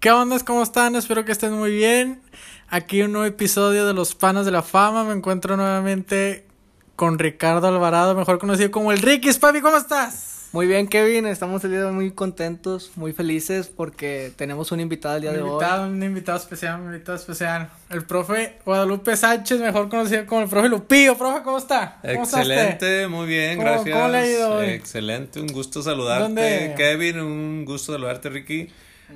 [0.00, 0.38] ¿Qué onda?
[0.44, 0.94] ¿Cómo están?
[0.94, 2.20] Espero que estén muy bien.
[2.68, 5.02] Aquí un nuevo episodio de Los Panas de la Fama.
[5.02, 6.46] Me encuentro nuevamente
[6.94, 9.32] con Ricardo Alvarado, mejor conocido como el Ricky.
[9.32, 10.50] Papi, ¿cómo estás?
[10.52, 11.26] Muy bien, Kevin.
[11.26, 15.32] Estamos el día de hoy muy contentos, muy felices porque tenemos un invitado el día
[15.32, 15.90] de invitado, hoy.
[15.90, 17.68] Un invitado especial, un invitado especial.
[17.90, 21.18] El profe Guadalupe Sánchez, mejor conocido como el profe Lupillo.
[21.18, 21.98] Profe, ¿cómo está?
[22.02, 23.96] ¿Cómo Excelente, muy bien, ¿Cómo, gracias.
[23.96, 24.66] ¿Cómo le ha ido hoy?
[24.66, 26.22] Excelente, un gusto saludarte.
[26.22, 26.74] ¿Dónde?
[26.76, 28.68] Kevin, un gusto saludarte, Ricky.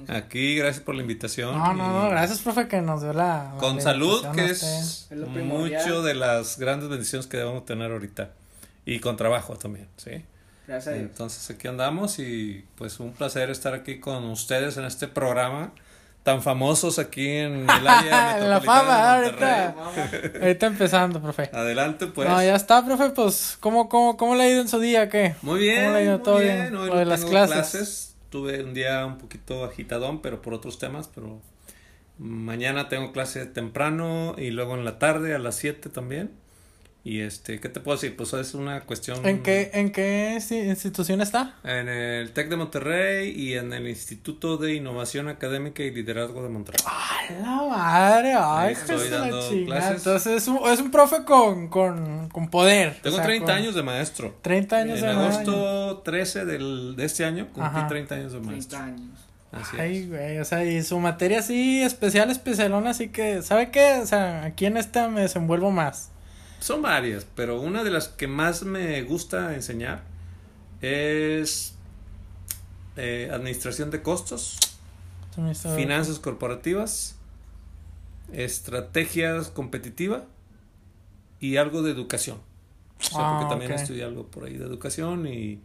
[0.08, 1.56] Aquí, gracias por la invitación.
[1.56, 3.52] No, no, no, gracias, profe, que nos dio la.
[3.52, 8.30] la Con salud, que es mucho de las grandes bendiciones que debemos tener ahorita.
[8.84, 10.24] Y con trabajo también, ¿sí?
[10.66, 11.10] Gracias a Dios.
[11.10, 15.72] Entonces aquí andamos y pues un placer estar aquí con ustedes en este programa
[16.22, 19.74] tan famosos aquí en el área En la fama, ahorita.
[20.40, 21.50] Ahorita empezando, profe.
[21.52, 22.28] Adelante, pues.
[22.28, 25.34] No, ya está, profe, pues, ¿cómo, cómo, cómo le ha ido en su día, qué?
[25.42, 26.56] Muy bien, ¿Cómo le ha ido muy todo bien.
[26.60, 26.76] bien?
[26.76, 28.11] Hoy no de las tengo clases.
[28.32, 31.42] Tuve un día un poquito agitadón, pero por otros temas, pero
[32.16, 36.30] mañana tengo clase temprano y luego en la tarde a las 7 también.
[37.04, 38.16] Y este, ¿qué te puedo decir?
[38.16, 41.56] Pues es una cuestión ¿En qué, en qué insti- institución está?
[41.64, 46.48] en el TEC de Monterrey y en el Instituto de Innovación Académica y Liderazgo de
[46.48, 46.80] Monterrey.
[46.86, 48.34] ¡A la madre!
[48.38, 49.96] ¡Ay, Ahí estoy dando clases.
[49.96, 53.00] Entonces es un, es un profe con, con, con poder.
[53.02, 54.36] Tengo o sea, 30 con años de maestro.
[54.42, 57.88] 30 años en de agosto 13 del, de este año cumplí Ajá.
[57.88, 58.78] 30 años de maestro.
[58.78, 59.18] 30 años.
[59.50, 60.08] Así Ay, es.
[60.08, 63.98] güey, o sea, y su materia así especial, especialona, así que, ¿sabe qué?
[64.00, 66.10] O sea, aquí en esta me desenvuelvo más.
[66.62, 70.04] Son varias, pero una de las que más me gusta enseñar
[70.80, 71.74] es
[72.96, 74.58] eh, administración de costos,
[75.76, 77.16] finanzas corporativas,
[78.32, 80.24] estrategias competitiva
[81.40, 82.38] y algo de educación.
[83.00, 83.78] O sea, Ah, porque también ok.
[83.80, 85.60] estudié algo por ahí de educación y,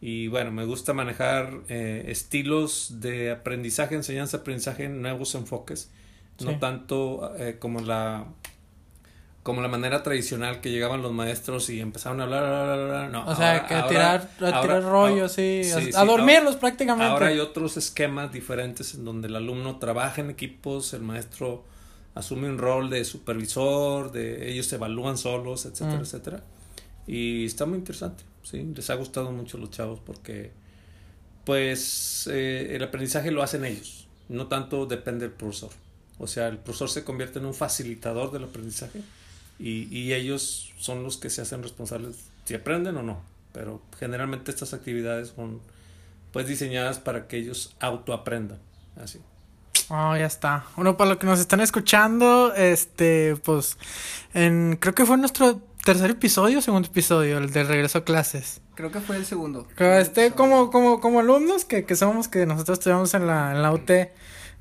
[0.00, 5.90] y bueno, me gusta manejar eh, estilos de aprendizaje, enseñanza, aprendizaje, nuevos enfoques,
[6.38, 6.44] Sí.
[6.44, 8.26] no tanto eh, como la
[9.48, 13.10] como la manera tradicional que llegaban los maestros y empezaban a hablar, hablar, hablar, hablar.
[13.10, 15.70] no, O sea, ahora- que a ahora- tirar, a ahora- tirar rollo, ahora- sí, sí,
[15.72, 17.10] a, sí, dormirlos prácticamente.
[17.10, 21.64] Ahora hay otros esquemas diferentes en donde el alumno trabaja en equipos, el maestro
[22.14, 26.02] asume un rol de supervisor, de ellos se evalúan solos, etcétera, Mm.
[26.02, 26.42] etcétera.
[27.06, 30.50] Y está muy interesante, sí, les ha gustado mucho a los chavos porque
[31.44, 35.70] pues eh, el aprendizaje lo hacen ellos, no tanto depende del profesor.
[36.18, 39.00] O sea, el profesor se convierte en un facilitador del aprendizaje
[39.58, 43.20] y, y ellos son los que se hacen responsables si aprenden o no.
[43.52, 45.60] Pero generalmente estas actividades son
[46.32, 48.58] pues diseñadas para que ellos autoaprendan.
[49.02, 49.20] Así.
[49.88, 50.66] Oh, ya está.
[50.76, 53.78] Bueno, para los que nos están escuchando, este, pues,
[54.34, 58.60] en, creo que fue nuestro tercer episodio, segundo episodio, el de regreso a clases.
[58.74, 59.66] Creo que fue el segundo.
[59.76, 63.62] Que, Este, como, como, como alumnos que, que somos, que nosotros estudiamos en la, en
[63.62, 63.90] la UT,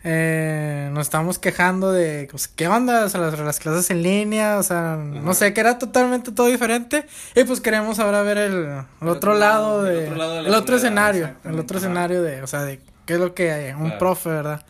[0.09, 3.03] eh, nos estábamos quejando de, pues, ¿qué onda?
[3.03, 6.47] O sea, las, las clases en línea, o sea, no sé, que era totalmente todo
[6.47, 7.05] diferente.
[7.35, 10.35] Y pues queremos ahora ver el, el otro otro lado lado, de, el otro lado
[10.35, 11.85] de la el otro moneda, escenario, el otro Ajá.
[11.87, 13.97] escenario de, o sea, de qué es lo que hay, un Claro.
[13.99, 14.65] profe, ¿verdad?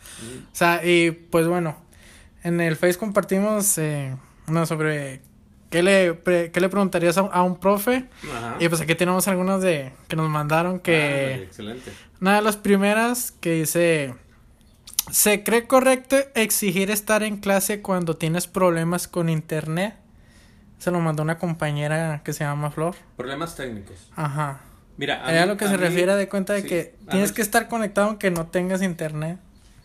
[0.52, 1.76] O sea, y pues bueno,
[2.42, 4.16] en el Face compartimos eh,
[4.48, 5.20] uno sobre
[5.70, 8.06] qué le, pre- qué le preguntarías a, a un profe.
[8.34, 8.56] Ajá.
[8.58, 11.92] Y pues aquí tenemos algunas de que nos mandaron Ah, que excelente.
[12.20, 14.14] una de las primeras que dice
[15.10, 19.94] ¿Se cree correcto exigir estar en clase cuando tienes problemas con internet?
[20.78, 22.94] Se lo mandó una compañera que se llama Flor.
[23.16, 24.10] Problemas técnicos.
[24.14, 24.60] Ajá.
[24.96, 27.10] Mira, a mí- lo que a se mí- refiere de cuenta de sí, que a
[27.10, 29.38] tienes ver, que estar conectado aunque no tengas internet.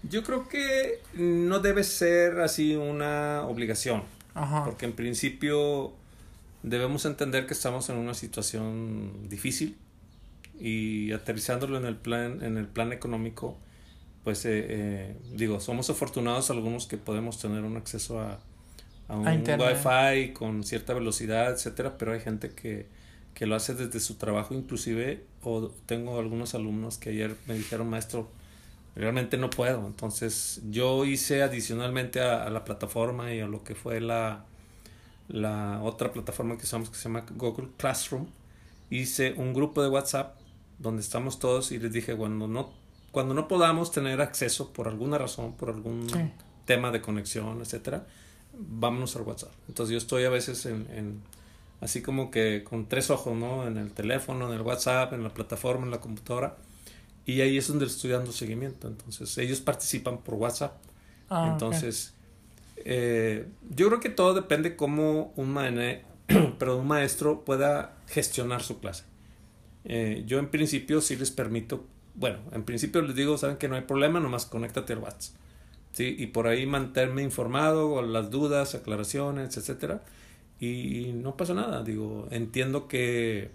[0.09, 4.03] Yo creo que no debe ser así una obligación.
[4.35, 4.65] Ajá.
[4.65, 5.93] Porque en principio
[6.63, 9.77] debemos entender que estamos en una situación difícil
[10.59, 13.57] y aterrizándolo en el plan, en el plan económico,
[14.23, 18.39] pues eh, eh, digo, somos afortunados algunos que podemos tener un acceso a,
[19.07, 22.87] a un wifi con cierta velocidad, etcétera, pero hay gente que,
[23.33, 27.89] que lo hace desde su trabajo inclusive, o tengo algunos alumnos que ayer me dijeron,
[27.89, 28.29] maestro,
[28.95, 29.85] realmente no puedo.
[29.85, 34.45] Entonces yo hice adicionalmente a, a la plataforma y a lo que fue la,
[35.27, 38.27] la otra plataforma que usamos que se llama Google Classroom,
[38.89, 40.37] hice un grupo de WhatsApp
[40.79, 42.71] donde estamos todos y les dije cuando no
[43.13, 46.19] cuando no podamos tener acceso por alguna razón, por algún Sí.
[46.65, 48.05] tema de conexión, etcétera,
[48.57, 49.51] vámonos al WhatsApp.
[49.69, 51.21] Entonces yo estoy a veces en, en
[51.79, 53.65] así como que con tres ojos, ¿no?
[53.67, 56.57] En el teléfono, en el WhatsApp, en la plataforma, en la computadora.
[57.25, 58.87] Y ahí es donde estoy dando seguimiento.
[58.87, 60.73] Entonces, ellos participan por WhatsApp.
[61.29, 61.49] Ah.
[61.53, 62.13] Entonces,
[62.77, 65.55] eh, yo creo que todo depende cómo un,
[66.59, 69.03] pero un maestro pueda gestionar su clase.
[69.85, 73.75] Eh, yo en principio sí les permito bueno, en principio les digo, saben que no
[73.75, 75.35] hay problema, nomás conéctate al WhatsApp.
[75.93, 76.15] ¿sí?
[76.17, 80.03] Y por ahí mantenerme informado con las dudas, aclaraciones, etcétera.
[80.59, 83.49] Y no pasa nada, digo, entiendo que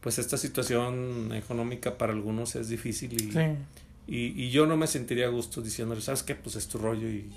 [0.00, 5.26] pues esta situación económica para algunos es difícil y, y, y, yo no me sentiría
[5.26, 6.34] a gusto diciéndole, ¿sabes qué?
[6.34, 7.30] Pues es tu rollo y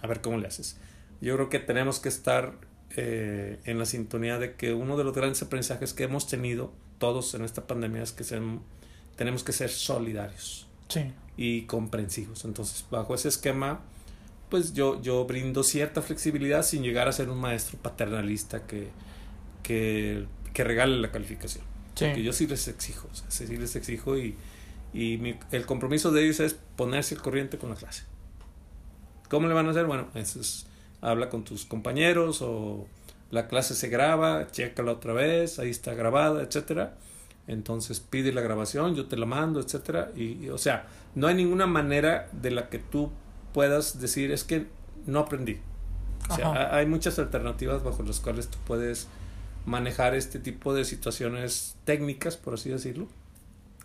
[0.00, 0.78] a ver cómo le haces.
[1.20, 2.54] Yo creo que tenemos que estar
[2.96, 7.34] eh, en la sintonía de que uno de los grandes aprendizajes que hemos tenido todos
[7.34, 8.24] en esta pandemia es que
[9.16, 10.66] tenemos que ser solidarios
[11.36, 12.44] y comprensivos.
[12.44, 13.80] Entonces, bajo ese esquema,
[14.50, 18.88] pues yo, yo brindo cierta flexibilidad sin llegar a ser un maestro paternalista que,
[19.62, 21.64] que, que regale la calificación.
[21.98, 24.34] Porque yo sí les exijo, o sea, sí les exijo y,
[24.92, 28.04] y el compromiso de ellos es ponerse al corriente con la clase.
[29.28, 29.86] ¿Cómo le van a hacer?
[29.86, 30.66] Bueno, eso es
[31.02, 32.86] habla con tus compañeros o
[33.30, 36.94] la clase se graba, chécala otra vez, ahí está grabada, etcétera.
[37.46, 40.10] Entonces pide la grabación, yo te la mando, etcétera.
[40.16, 43.10] Y, o sea, no hay ninguna manera de la que tú
[43.52, 44.66] puedas decir es que
[45.06, 45.58] no aprendí.
[46.30, 49.08] O sea, hay muchas alternativas bajo las cuales tú puedes
[49.66, 53.08] manejar este tipo de situaciones técnicas, por así decirlo,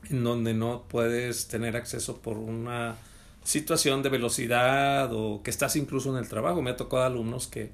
[0.09, 2.95] en donde no puedes tener acceso por una
[3.44, 6.62] situación de velocidad o que estás incluso en el trabajo.
[6.62, 7.71] Me ha tocado alumnos que,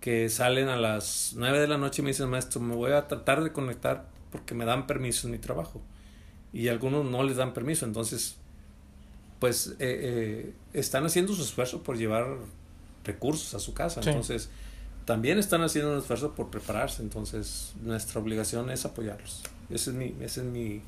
[0.00, 3.08] que salen a las 9 de la noche y me dicen, maestro, me voy a
[3.08, 5.80] tratar de conectar porque me dan permiso en mi trabajo.
[6.52, 8.36] Y algunos no les dan permiso, entonces,
[9.38, 12.26] pues eh, eh, están haciendo su esfuerzo por llevar
[13.04, 14.00] recursos a su casa.
[14.04, 14.48] Entonces,
[15.04, 17.02] también están haciendo un esfuerzo por prepararse.
[17.02, 19.42] Entonces, nuestra obligación es apoyarlos.
[19.70, 20.82] Ese es mi, ese es mi,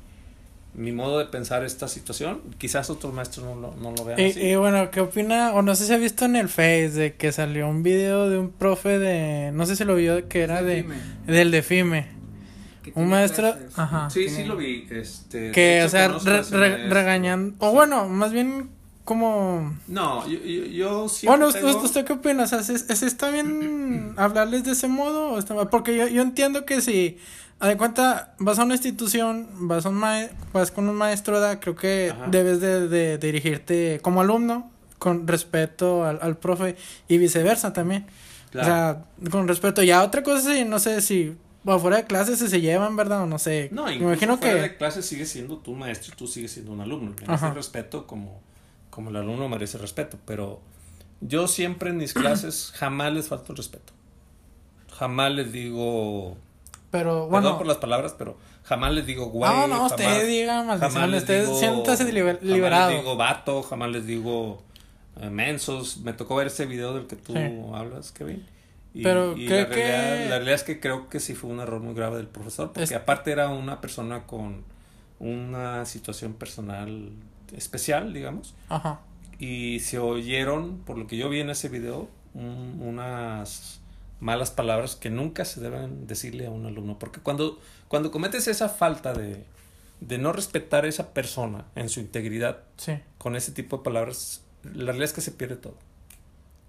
[0.73, 2.41] mi modo de pensar esta situación.
[2.57, 4.39] Quizás otros maestros no lo, no lo vean y, así.
[4.39, 5.53] Y bueno, ¿qué opina?
[5.53, 8.37] O no sé si ha visto en el Face de que salió un video de
[8.37, 9.51] un profe de.
[9.53, 10.85] No sé si lo vio, que era de.
[11.25, 12.20] Del de FIME.
[12.95, 13.55] Un maestro.
[13.75, 14.09] Ajá.
[14.09, 14.87] Sí, sí lo vi.
[14.89, 17.55] Este, que, o sea, regañando.
[17.59, 18.69] O bueno, más bien
[19.03, 19.77] como.
[19.87, 22.43] No, yo, yo, Bueno, ¿usted, qué opina?
[22.43, 22.75] O sea, ¿se,
[23.05, 25.39] está bien hablarles de ese modo?
[25.69, 27.17] Porque yo, yo entiendo que si
[27.61, 30.01] a de cuenta, vas a una institución, vas, a un
[30.51, 36.37] vas con un maestro, creo que debes de, dirigirte como alumno con respeto al, al
[36.37, 36.75] profe
[37.07, 38.07] y viceversa también.
[38.59, 39.83] O sea, con respeto.
[39.83, 43.23] Ya otra cosa, sí, no sé si afuera de clases se llevan, ¿verdad?
[43.23, 43.69] O no sé.
[43.71, 44.61] No, me imagino fuera que...
[44.61, 47.13] de clases sigue siendo tu maestro y tú sigues siendo un alumno.
[47.19, 48.41] Merece respeto como,
[48.89, 50.17] como el alumno merece respeto.
[50.25, 50.61] Pero
[51.19, 53.93] yo siempre en mis clases jamás les falto el respeto.
[54.97, 56.37] Jamás les digo
[56.91, 57.47] pero bueno.
[57.47, 59.49] Perdón por las palabras, pero jamás les digo güey.
[59.49, 62.39] No, no, usted diga maldición, usted siéntase liberado.
[62.41, 64.61] Jamás les digo vato, jamás les digo
[65.21, 65.97] eh, mensos.
[65.97, 67.33] Me tocó ver ese video del que tú
[67.73, 68.45] hablas, Kevin.
[68.93, 71.81] Y, pero y la, realidad, la realidad es que creo que sí fue un error
[71.81, 74.63] muy grave del profesor, porque aparte era una persona con
[75.19, 77.11] una situación personal
[77.55, 78.53] especial, digamos.
[78.69, 79.01] Ajá.
[79.39, 83.79] Y se oyeron, por lo que yo vi en ese video, unas
[84.19, 86.99] malas palabras que nunca se deben decirle a un alumno.
[86.99, 89.43] Porque cuando, cuando cometes esa falta de,
[89.99, 92.59] de no respetar a esa persona en su integridad
[93.17, 95.75] con ese tipo de palabras, la realidad es que se pierde todo.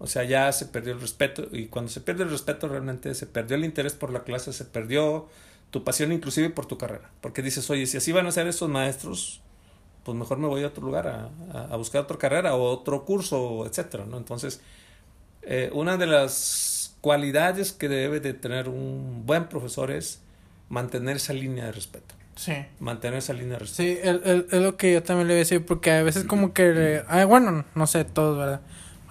[0.03, 3.25] O sea, ya se perdió el respeto y cuando se pierde el respeto realmente se
[3.25, 5.29] perdió el interés por la clase, se perdió
[5.71, 7.13] tu pasión inclusive por tu carrera.
[7.21, 9.43] Porque dices, oye, si así van a ser esos maestros,
[10.03, 11.31] pues mejor me voy a otro lugar a,
[11.73, 14.17] a, buscar otra carrera o otro curso, etcétera, ¿no?
[14.17, 14.61] Entonces,
[15.43, 20.21] eh, una de las cualidades que debe de tener un buen profesor es
[20.69, 22.17] mantener esa línea de respeto.
[22.35, 22.55] Sí.
[22.81, 23.83] Mantener esa línea de respeto.
[23.85, 24.01] Sí,
[24.51, 27.65] es lo que yo también le voy a decir, porque a veces como que, bueno,
[27.77, 28.63] no sé, todos, ¿verdad?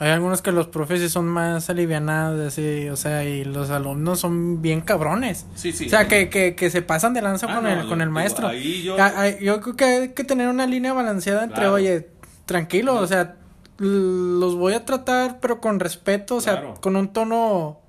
[0.01, 4.59] Hay algunos que los profes son más alivianados, así, o sea, y los alumnos son
[4.59, 5.45] bien cabrones.
[5.53, 5.85] Sí, sí.
[5.85, 8.51] O sea, que, que, que se pasan de lanza ah, con, el, con el maestro.
[8.51, 8.97] yo...
[9.39, 9.61] yo...
[9.61, 12.09] creo que hay que tener una línea balanceada entre, oye,
[12.47, 13.35] tranquilo, o sea,
[13.77, 17.81] los voy a tratar, pero con respeto, o sea, con un tono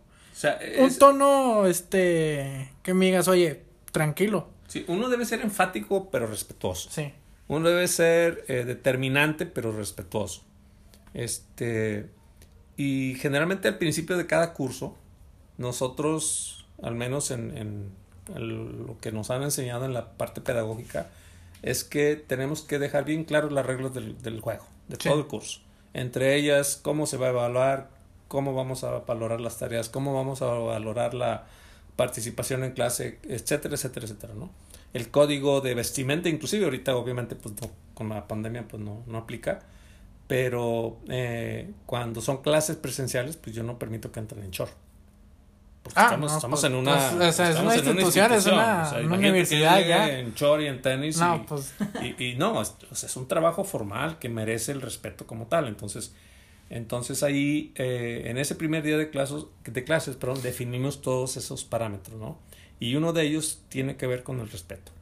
[0.79, 4.49] un tono, este, que me digas, oye, tranquilo.
[4.69, 6.91] Sí, uno debe ser enfático, pero respetuoso.
[6.91, 7.13] Sí.
[7.49, 10.43] Uno debe ser eh, determinante, pero respetuoso.
[11.15, 12.09] Este,
[12.77, 14.97] y generalmente al principio de cada curso,
[15.59, 18.03] nosotros, al menos en, en,
[18.37, 21.11] lo que nos han enseñado en la parte pedagógica,
[21.63, 25.27] es que tenemos que dejar bien claras las reglas del, del juego, de todo el
[25.27, 25.61] curso.
[25.95, 27.91] Entre ellas, cómo se va a evaluar,
[28.29, 31.45] cómo vamos a valorar las tareas, cómo vamos a valorar la
[31.97, 34.51] participación en clase, etcétera, etcétera, etcétera, ¿no?
[34.95, 37.55] El código de vestimenta, inclusive ahorita obviamente pues
[37.95, 39.61] con la pandemia pues no, no aplica,
[40.33, 44.73] pero eh, cuando son clases presenciales pues yo no permito que entren en short.
[45.83, 48.33] Porque Ah, estamos, no, estamos pues, en una, pues, o sea, es una en institución,
[48.33, 50.19] es una- que universidad ya.
[50.19, 51.19] En chor y en tenis.
[51.19, 51.75] No, y, pues.
[52.19, 55.49] y, y no, es, o sea, es un trabajo formal que merece el respeto como
[55.49, 55.67] tal.
[55.69, 56.15] Entonces,
[56.71, 61.65] entonces ahí, eh, en ese primer día de clases, de clases perdón, definimos todos esos
[61.65, 62.39] parámetros, ¿no?
[62.81, 64.93] Y uno de ellos tiene que ver con el respeto.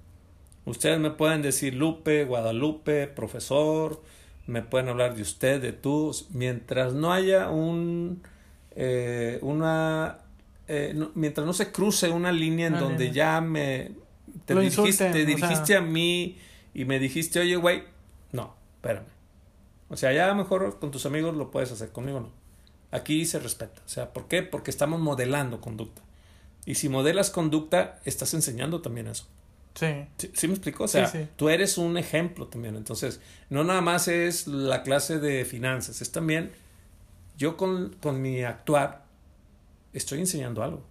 [0.64, 4.02] Ustedes me pueden decir Lupe, Guadalupe, profesor,
[4.46, 8.22] me pueden hablar de usted, de tú, mientras no haya un,
[8.72, 10.18] eh, una,
[10.68, 13.92] eh, no- mientras no se cruce una línea en donde ya me,
[14.44, 15.78] te Lo dirigiste, insulten, te dirigiste sea.
[15.78, 16.38] a mí
[16.74, 17.82] y me dijiste, oye, güey,
[18.32, 19.06] no, espérame.
[19.88, 22.30] O sea, ya mejor con tus amigos lo puedes hacer, conmigo no.
[22.92, 23.82] Aquí se respeta.
[23.84, 24.42] O sea, ¿por qué?
[24.42, 26.02] Porque estamos modelando conducta.
[26.66, 29.26] Y si modelas conducta, estás enseñando también eso.
[29.74, 29.86] Sí.
[30.18, 30.84] ¿Sí, sí me explico?
[30.84, 31.28] O sea, Sí, sí.
[31.36, 32.76] tú eres un ejemplo también.
[32.76, 36.50] Entonces, no nada más es la clase de finanzas, es también
[37.38, 39.04] yo con, con mi actuar
[39.92, 40.82] estoy enseñando algo.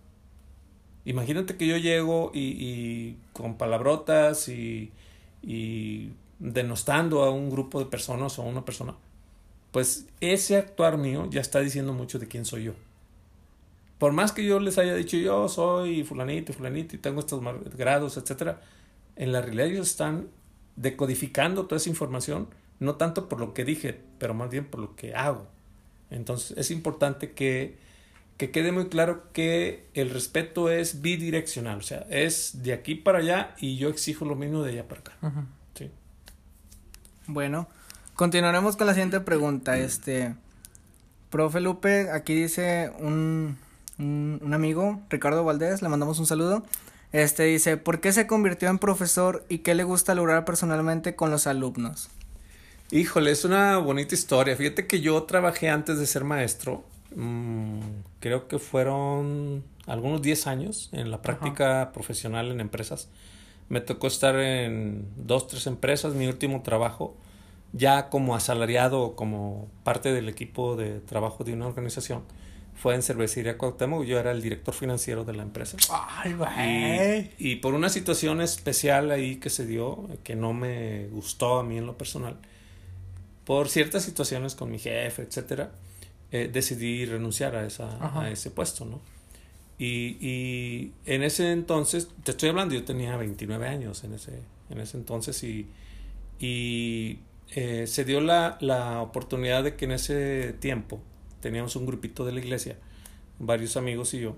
[1.06, 4.92] Imagínate que yo llego y, y con palabrotas y,
[5.42, 8.96] y denostando a un grupo de personas o a una persona.
[9.72, 12.74] Pues ese actuar mío ya está diciendo mucho de quién soy yo.
[14.00, 17.44] Por más que yo les haya dicho yo soy fulanito fulanito y tengo estos
[17.78, 18.62] grados, etcétera,
[19.18, 20.30] en la realidad ellos están
[20.78, 22.48] decodificando toda esa información,
[22.80, 25.48] no tanto por lo que dije, pero más bien por lo que hago.
[26.10, 27.78] Entonces es importante que,
[28.38, 33.20] que quede muy claro que el respeto es bidireccional, o sea, es de aquí para
[33.20, 35.18] allá y yo exijo lo mismo de allá para acá.
[35.76, 35.92] Sí.
[37.28, 37.68] Bueno,
[38.16, 39.78] continuaremos con la siguiente pregunta.
[39.78, 40.36] Este,
[41.30, 43.58] profe Lupe, aquí dice un,
[44.00, 46.64] un, un amigo, Ricardo Valdés, le mandamos un saludo.
[47.12, 51.32] Este dice, ¿por qué se convirtió en profesor y qué le gusta lograr personalmente con
[51.32, 52.10] los alumnos?
[52.92, 54.56] Híjole, es una bonita historia.
[54.56, 56.84] Fíjate que yo trabajé antes de ser maestro.
[57.16, 57.80] mm,
[58.20, 63.10] creo que fueron algunos 10 años en la práctica profesional en empresas.
[63.70, 66.14] Me tocó estar en dos, tres empresas.
[66.14, 67.16] Mi último trabajo,
[67.74, 72.24] ya como asalariado o como parte del equipo de trabajo de una organización,
[72.82, 74.06] fue en Cervecería Cuauhtémoc.
[74.06, 75.78] Yo era el director financiero de la empresa.
[75.92, 77.32] Ay, Y, güey.
[77.38, 81.78] y por una situación especial ahí que se dio, que no me gustó a mí
[81.78, 82.38] en lo personal,
[83.46, 85.72] por ciertas situaciones con mi jefe, etcétera,
[86.32, 88.22] eh, decidí renunciar a, esa, Ajá.
[88.22, 89.02] a ese puesto, ¿no?
[89.78, 94.80] Y, y en ese entonces, te estoy hablando, yo tenía 29 años en ese, en
[94.80, 95.68] ese entonces y,
[96.40, 97.20] y
[97.56, 101.02] eh, se dio la, la oportunidad de que en ese tiempo
[101.42, 102.78] teníamos un grupito de la iglesia,
[103.40, 104.36] varios amigos y yo,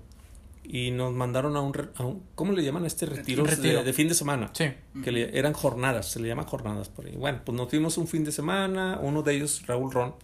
[0.64, 3.78] y nos mandaron a un, a un ¿cómo le llaman a este retiro, Retiro.
[3.80, 4.50] De, de fin de semana?
[4.52, 4.66] Sí.
[5.02, 7.16] que le- eran jornadas, se le llama jornadas por ahí.
[7.16, 10.14] Bueno, pues nos fuimos un fin de semana, uno de ellos, Raúl Ron,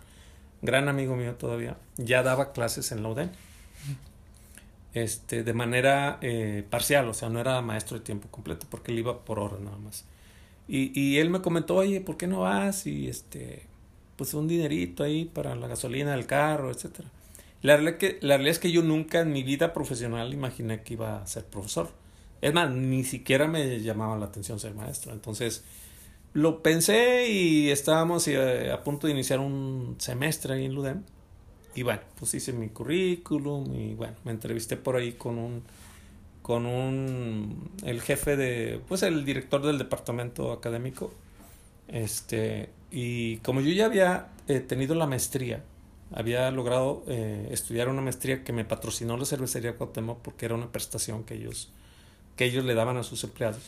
[0.62, 3.30] gran amigo mío todavía, ya daba clases en la UDEM.
[4.94, 8.98] Este, de manera eh, parcial, o sea, no era maestro de tiempo completo, porque él
[8.98, 10.04] iba por horas nada más.
[10.66, 12.86] Y, y él me comentó, oye, ¿por qué no vas?
[12.86, 13.62] Y este,
[14.18, 17.08] pues un dinerito ahí para la gasolina del carro, etcétera.
[17.62, 20.94] La realidad, que, la realidad es que yo nunca en mi vida profesional imaginé que
[20.94, 21.90] iba a ser profesor.
[22.42, 25.12] Es más, ni siquiera me llamaba la atención ser maestro.
[25.12, 25.62] Entonces,
[26.32, 31.04] lo pensé y estábamos eh, a punto de iniciar un semestre ahí en Ludem.
[31.76, 35.62] Y bueno, pues hice mi currículum y bueno, me entrevisté por ahí con un
[36.42, 41.12] con un el jefe de pues el director del departamento académico.
[41.88, 45.64] Este, y como yo ya había eh, tenido la maestría,
[46.12, 50.72] había logrado eh, estudiar una maestría que me patrocinó la cervecería Cuauhtémoc porque era una
[50.72, 51.72] prestación que ellos
[52.36, 53.62] que ellos le daban a sus empleados.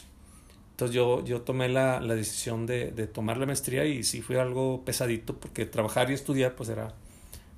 [0.72, 4.40] Entonces yo, yo tomé la, la decisión de, de tomar la maestría y sí fue
[4.40, 6.94] algo pesadito porque trabajar y estudiar pues era,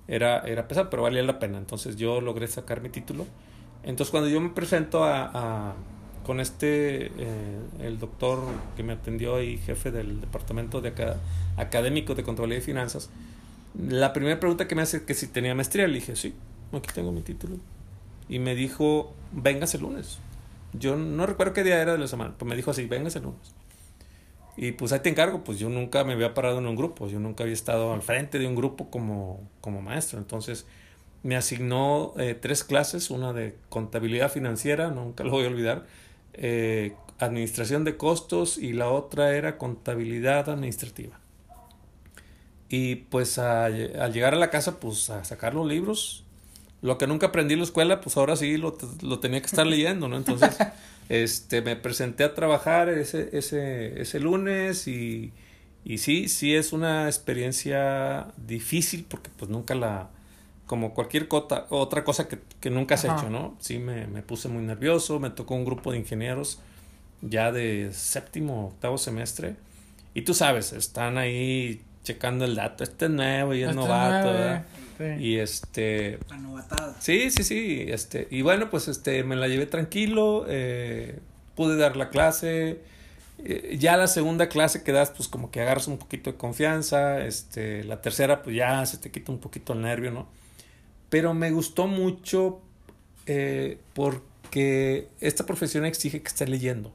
[0.09, 1.59] era, era pesado, pero valía la pena.
[1.59, 3.26] Entonces yo logré sacar mi título.
[3.83, 5.75] Entonces cuando yo me presento a, a-
[6.25, 8.41] con este, eh, el doctor
[8.76, 11.17] que me atendió ahí, jefe del departamento de acá,
[11.57, 13.11] académico de Controladuría y Finanzas,
[13.76, 16.35] la primera pregunta que me hace es que si tenía maestría, le dije, sí,
[16.73, 17.57] aquí tengo mi título.
[18.29, 20.19] Y me dijo, vengas el lunes.
[20.73, 23.25] Yo no recuerdo qué día era de la semana, pues me dijo así, vengas el
[23.25, 23.55] lunes.
[24.57, 27.19] Y pues ahí te encargo, pues yo nunca me había parado en un grupo, yo
[27.19, 30.19] nunca había estado al frente de un grupo como, como maestro.
[30.19, 30.67] Entonces
[31.23, 35.87] me asignó eh, tres clases, una de contabilidad financiera, nunca lo voy a olvidar,
[36.35, 41.19] eh, administración de costos y la otra era contabilidad administrativa.
[42.69, 46.25] Y pues a- al llegar a la casa, pues a sacar los libros,
[46.81, 49.67] lo que nunca aprendí en la escuela, pues ahora sí lo, lo tenía que estar
[49.67, 50.17] leyendo, ¿no?
[50.17, 50.57] Entonces,
[51.09, 55.33] este, me presenté a trabajar ese, ese, ese lunes y,
[55.85, 60.09] y sí, sí es una experiencia difícil porque pues nunca la,
[60.73, 63.19] como cualquier cota, otra cosa que, que nunca has Ajá.
[63.19, 63.57] hecho, ¿no?
[63.61, 66.61] Sí, me, me puse muy nervioso, me tocó un grupo de ingenieros
[67.21, 69.57] ya de séptimo, octavo semestre,
[70.14, 74.33] y tú sabes, están ahí checando el dato, este es nuevo y es Este novato,
[74.33, 74.67] nueve, ¿verdad?
[74.97, 75.05] sí.
[75.25, 76.97] Y este, La novatada.
[77.00, 77.85] Sí, sí, sí.
[77.88, 81.21] Este, y bueno, pues este, me la llevé tranquilo, eh,
[81.55, 82.81] pude dar la clase.
[83.45, 87.25] eh, ya la segunda clase que das, pues como que agarras un poquito de confianza.
[87.26, 90.29] Este, la tercera, pues ya se te quita un poquito el nervio, ¿no?
[91.12, 92.62] Pero me gustó mucho
[93.26, 96.90] eh, porque esta profesión exige que esté leyendo.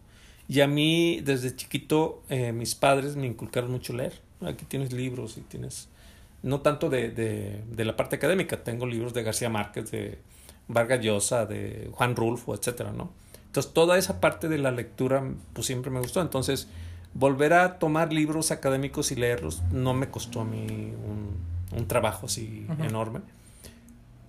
[0.47, 4.19] Y a mí, desde chiquito, eh, mis padres me inculcaron mucho leer.
[4.41, 5.87] Aquí tienes libros y tienes
[6.41, 10.17] no tanto de, de, de la parte académica, tengo libros de García Márquez, de
[10.67, 13.11] Vargas Llosa, de Juan Rulfo, etcétera, ¿no?
[13.45, 16.23] Entonces, toda esa parte de la lectura, pues siempre me gustó.
[16.23, 16.69] Entonces,
[17.13, 22.25] volver a tomar libros académicos y leerlos no me costó a mí un, un trabajo
[22.25, 23.19] así enorme.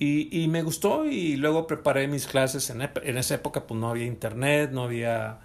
[0.01, 2.71] Y, y me gustó y luego preparé mis clases.
[2.71, 5.39] En, en esa época, pues no había internet, no había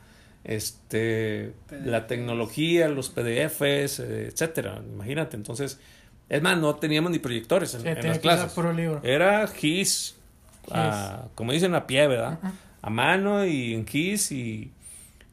[0.44, 4.82] este la tecnología, los PDFs, eh, etcétera.
[4.94, 5.80] Imagínate, entonces,
[6.30, 8.58] es más, no teníamos ni proyectores en, Sí, en las clases.
[8.76, 9.02] libro.
[9.04, 10.16] Era GIS,
[10.72, 12.40] a- como dicen a pie, ¿verdad?
[12.82, 14.72] A mano y en GIS y,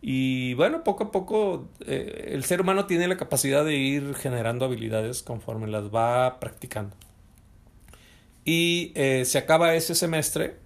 [0.00, 4.64] y bueno, poco a poco eh, el ser humano tiene la capacidad de ir generando
[4.64, 6.96] habilidades conforme las va practicando.
[8.44, 10.56] Y eh, se acaba ese semestre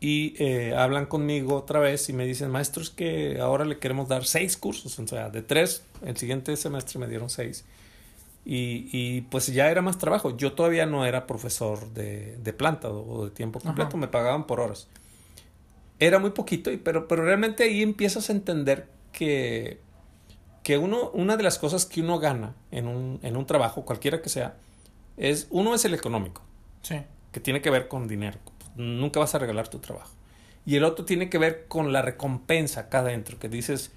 [0.00, 4.08] y eh, hablan conmigo otra vez y me dicen, maestro, es que ahora le queremos
[4.08, 7.64] dar seis cursos, o sea, de tres, el siguiente semestre me dieron seis.
[8.44, 10.36] Y, y pues ya era más trabajo.
[10.36, 13.96] Yo todavía no era profesor de, de planta o, o de tiempo completo, Ajá.
[13.96, 14.86] me pagaban por horas.
[15.98, 19.78] Era muy poquito, y, pero, pero realmente ahí empiezas a entender que,
[20.62, 24.20] que uno, una de las cosas que uno gana en un, en un trabajo, cualquiera
[24.20, 24.56] que sea,
[25.16, 26.42] es uno es el económico
[26.82, 26.96] Sí.
[27.34, 28.38] Que tiene que ver con dinero.
[28.76, 30.10] Nunca vas a regalar tu trabajo.
[30.64, 33.90] Y el otro tiene que ver con la recompensa acá adentro, que dices,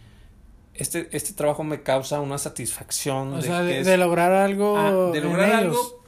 [0.74, 3.34] este, este trabajo me causa una satisfacción.
[3.34, 4.78] O de sea, que de, es- de lograr algo.
[4.78, 5.60] Ah, de lograr ellos.
[5.78, 6.04] algo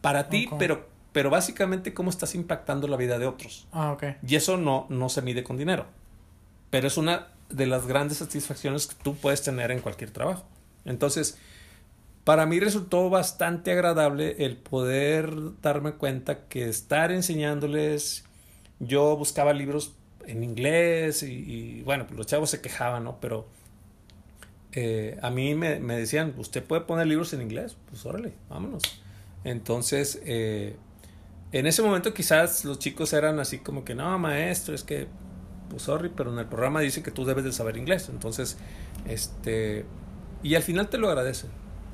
[0.00, 3.68] para ti, pero, pero básicamente cómo estás impactando la vida de otros.
[3.70, 4.04] Ah, ok.
[4.26, 5.86] Y eso no, no se mide con dinero.
[6.70, 10.44] Pero es una de las grandes satisfacciones que tú puedes tener en cualquier trabajo.
[10.84, 11.38] Entonces,
[12.24, 18.24] para mí resultó bastante agradable el poder darme cuenta que estar enseñándoles,
[18.78, 19.94] yo buscaba libros
[20.26, 23.18] en inglés y, bueno, pues los chavos se quejaban, ¿no?
[23.20, 23.48] Pero
[24.72, 27.76] eh, a mí me, me decían, ¿usted puede poner libros en inglés?
[27.90, 28.82] Pues órale, vámonos.
[29.44, 30.76] Entonces, eh,
[31.52, 35.08] en ese momento quizás los chicos eran así como que, no, maestro, es que,
[35.68, 38.08] pues sorry, pero en el programa dice que tú debes de saber inglés.
[38.08, 38.58] Entonces,
[39.06, 39.84] este,
[40.42, 41.50] y al final te lo agradecen,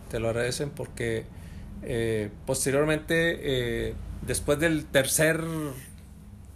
[0.09, 1.27] te lo agradecen porque
[1.83, 5.43] eh, posteriormente, eh, después del tercer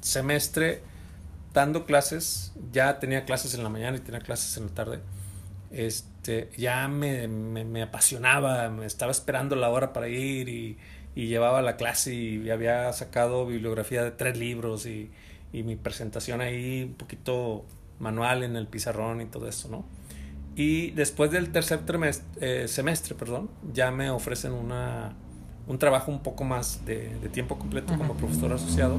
[0.01, 0.83] semestre,
[1.53, 5.01] dando clases, ya tenía clases en la mañana y tenía clases en la tarde.
[5.71, 10.79] Este, ya me, me, me apasionaba, me estaba esperando la hora para ir y,
[11.15, 15.11] y llevaba la clase y había sacado bibliografía de tres libros y,
[15.53, 17.65] y mi presentación ahí un poquito
[17.99, 19.85] manual en el pizarrón y todo eso, ¿no?
[20.55, 21.81] Y después del tercer
[22.41, 25.15] eh, semestre, perdón, ya me ofrecen una,
[25.67, 28.99] un trabajo un poco más de, de tiempo completo como profesor asociado.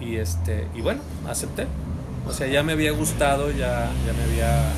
[0.00, 1.66] Y este, y bueno, acepté.
[2.26, 4.72] O sea, ya me había gustado, ya, ya me había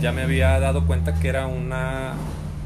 [0.00, 2.14] ya me había dado cuenta que era una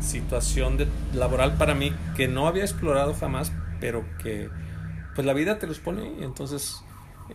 [0.00, 4.50] situación de, laboral para mí que no había explorado jamás, pero que
[5.14, 6.82] pues la vida te los pone y entonces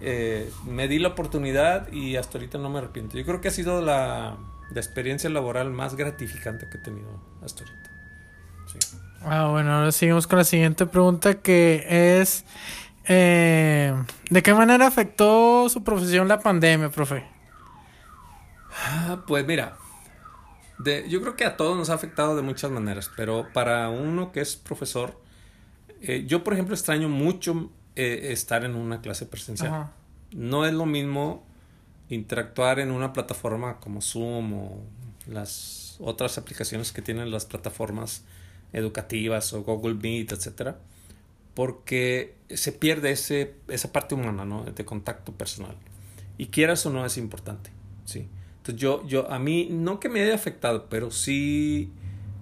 [0.02, 3.18] eh, me di la oportunidad y hasta ahorita no me arrepiento.
[3.18, 4.38] Yo creo que ha sido la,
[4.70, 7.92] la experiencia laboral más gratificante que he tenido hasta ahorita.
[8.66, 8.80] Sí.
[9.22, 12.46] Ah, bueno, ahora seguimos con la siguiente pregunta que es...
[13.06, 13.94] eh,
[14.30, 17.26] ¿De qué manera afectó su profesión la pandemia, profe?
[18.70, 19.78] Ah, Pues mira,
[20.78, 24.32] de, yo creo que a todos nos ha afectado de muchas maneras, pero para uno
[24.32, 25.22] que es profesor,
[26.02, 29.74] eh, yo por ejemplo extraño mucho eh, estar en una clase presencial.
[29.74, 29.92] Ajá.
[30.32, 31.47] No es lo mismo
[32.10, 34.82] interactuar en una plataforma como Zoom o
[35.28, 38.24] las otras aplicaciones que tienen las plataformas
[38.74, 40.80] educativas o Google Meet, etcétera,
[41.54, 44.64] porque se pierde ese, esa parte humana, ¿no?
[44.64, 45.76] De contacto personal.
[46.38, 47.72] Y quieras o no es importante,
[48.06, 48.28] sí.
[48.58, 51.90] Entonces yo, yo, a mí, no que me haya afectado, pero sí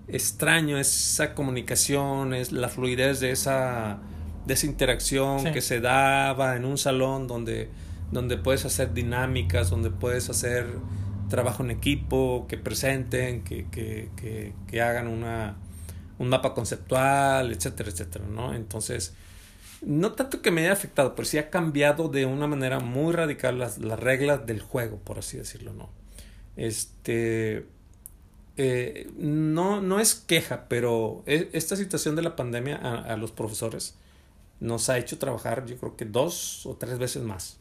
[0.08, 4.00] extraño esa comunicación, es la fluidez de esa,
[4.46, 5.52] de esa interacción Sí.
[5.52, 7.70] que se daba en un salón donde,
[8.16, 10.66] donde puedes hacer dinámicas, donde puedes hacer
[11.30, 15.58] trabajo en equipo, que presenten, que, que, que, hagan una,
[16.18, 18.54] un mapa conceptual, etcétera, etcétera, ¿no?
[18.54, 19.14] Entonces,
[19.82, 23.60] no tanto que me haya afectado, pero sí ha cambiado de una manera muy radical
[23.60, 25.90] las, las reglas del juego, por así decirlo, ¿no?
[26.56, 27.66] Este,
[28.58, 33.96] eh, no, no es queja, pero e, esta situación de la pandemia a, los profesores
[34.62, 37.58] nos ha hecho trabajar, yo creo que dos o tres veces más.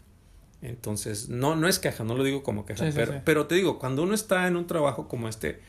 [0.64, 4.02] Entonces, no, no es queja, no lo digo como queja, pero, pero te digo, cuando
[4.02, 5.60] uno está en un trabajo como este,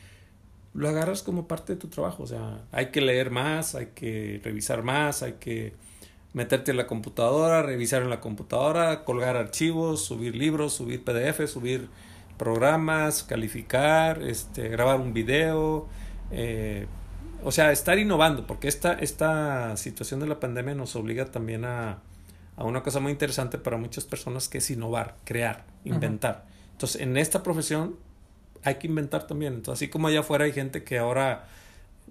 [0.72, 2.22] lo agarras como parte de tu trabajo.
[2.22, 5.74] O sea, hay que leer más, hay que revisar más, hay que
[6.32, 11.88] meterte en la computadora, revisar en la computadora, colgar archivos, subir libros, subir PDF, subir
[12.38, 15.88] programas, calificar, este, grabar un video.
[16.30, 16.86] Eh,
[17.44, 22.00] o sea, estar innovando, porque esta, esta situación de la pandemia nos obliga también a,
[22.56, 26.46] a una cosa muy interesante para muchas personas que es innovar, crear, inventar.
[26.72, 27.96] Entonces, en esta profesión
[28.64, 29.54] hay que inventar también.
[29.54, 31.46] Entonces, así como allá afuera hay gente que ahora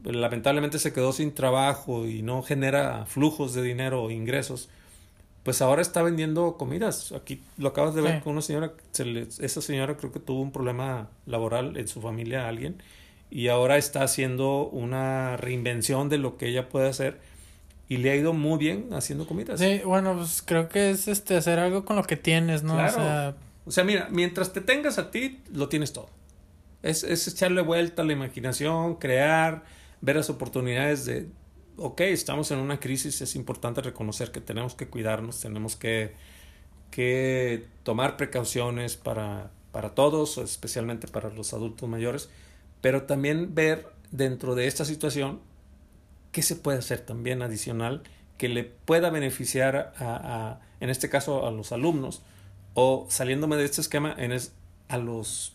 [0.04, 4.70] lamentablemente se quedó sin trabajo y no genera flujos de dinero o ingresos,
[5.44, 7.12] pues ahora está vendiendo comidas.
[7.12, 8.74] Aquí lo acabas de ver con una señora,
[9.40, 12.82] esa señora creo que tuvo un problema laboral en su familia, alguien,
[13.30, 17.20] y ahora está haciendo una reinvención de lo que ella puede hacer
[17.88, 19.60] y le ha ido muy bien haciendo comidas.
[19.60, 22.76] Sí, bueno, pues creo que es este hacer algo con lo que tienes, ¿no?
[22.76, 26.10] O sea, o sea mira, mientras te tengas a ti, lo tienes todo.
[26.82, 29.64] Es, es echarle vuelta a la imaginación, crear,
[30.02, 31.28] ver las oportunidades de,
[31.78, 36.14] ok, estamos en una crisis, es importante reconocer que tenemos que cuidarnos, tenemos que,
[36.92, 42.30] que tomar precauciones para, para todos, especialmente para los adultos mayores,
[42.82, 45.40] pero también ver dentro de esta situación
[46.36, 48.04] qué se puede hacer también adicional
[48.38, 50.16] que le pueda beneficiar a,
[50.50, 52.24] a en este caso a los alumnos
[52.74, 54.38] o saliéndome de este esquema en
[54.90, 55.54] a los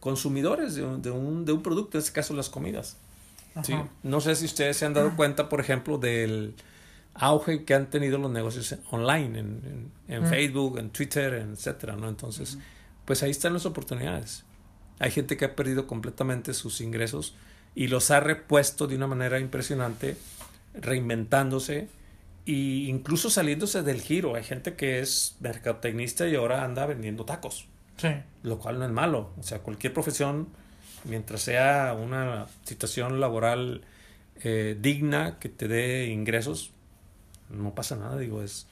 [0.00, 2.96] consumidores de un, de un, de un producto, en este caso las comidas.
[3.62, 3.72] ¿sí?
[4.02, 6.56] No sé si ustedes se han dado cuenta, por ejemplo, del
[7.14, 12.08] auge que han tenido los negocios online, en, en, Facebook, en Twitter, etcétera, ¿no?
[12.08, 12.58] Entonces,
[13.04, 14.42] pues ahí están las oportunidades.
[14.98, 17.36] Hay gente que ha perdido completamente sus ingresos
[17.74, 20.16] y los ha repuesto de una manera impresionante,
[20.74, 21.88] reinventándose
[22.46, 24.34] e incluso saliéndose del giro.
[24.34, 27.66] Hay gente que es mercadotecnista y ahora anda vendiendo tacos.
[28.42, 29.30] Lo cual no es malo.
[29.38, 30.48] O sea, cualquier profesión,
[31.04, 33.82] mientras sea una situación laboral
[34.42, 36.70] eh, digna, que te dé ingresos,
[37.50, 38.18] no pasa nada.
[38.18, 38.66] Digo, es,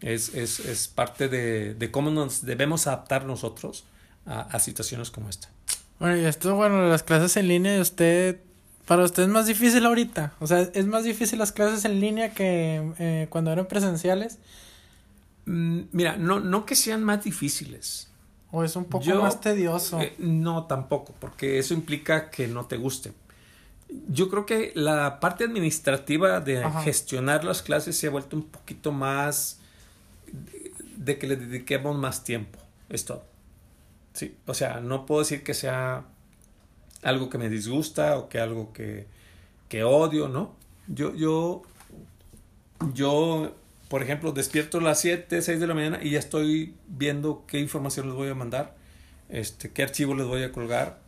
[0.00, 3.84] es, es, es parte de, de, cómo nos debemos adaptar nosotros
[4.26, 5.48] a, a, situaciones como esta.
[5.98, 8.40] Bueno, y esto, bueno, las clases en línea, usted,
[8.86, 10.34] para usted es más difícil ahorita.
[10.40, 14.38] O sea, es más difícil las clases en línea que eh, cuando eran presenciales.
[15.46, 18.10] Mm, mira, no, no que sean más difíciles.
[18.50, 20.00] ¿O es un poco más tedioso?
[20.00, 23.12] Eh, no, tampoco, porque eso implica que no te guste.
[24.08, 28.92] Yo creo que la parte administrativa de gestionar las clases se ha vuelto un poquito
[28.92, 29.58] más
[30.96, 32.58] de, que le dediquemos más tiempo.
[32.88, 33.24] Esto.
[34.16, 36.06] Sí, o sea, no puedo decir que sea
[37.02, 39.06] algo que me disgusta o que algo que,
[39.68, 40.56] que odio, ¿no?
[40.88, 41.62] Yo, yo,
[42.94, 43.54] yo
[43.90, 47.60] por ejemplo, despierto a las 7, 6 de la mañana y ya estoy viendo qué
[47.60, 48.74] información les voy a mandar,
[49.28, 50.98] este, qué archivo les voy a colgar,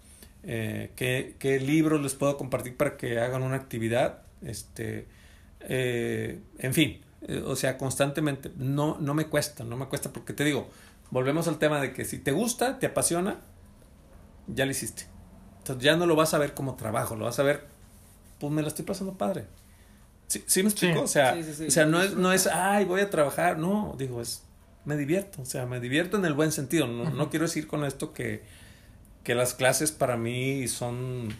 [0.45, 5.07] eh, qué, qué libros les puedo compartir para que hagan una actividad, este,
[5.61, 10.35] eh, en fin, eh, o sea, constantemente, no, no me cuesta, no me cuesta porque
[10.35, 10.69] te digo,
[11.11, 13.41] volvemos al tema de que si te gusta, te apasiona,
[14.47, 15.07] ya lo hiciste.
[15.59, 17.67] Entonces ya no lo vas a ver como trabajo, lo vas a ver,
[18.39, 19.47] pues me la estoy pasando padre.
[20.29, 21.03] ¿Sí, ¿sí me explico?
[21.03, 23.59] O sea, o sea no, es, no es, ay, voy a trabajar.
[23.59, 24.43] No, digo, es,
[24.85, 25.43] me divierto.
[25.43, 26.87] O sea, me divierto en el buen sentido.
[26.87, 28.43] No, no quiero decir con esto que,
[29.25, 31.35] que las clases para mí son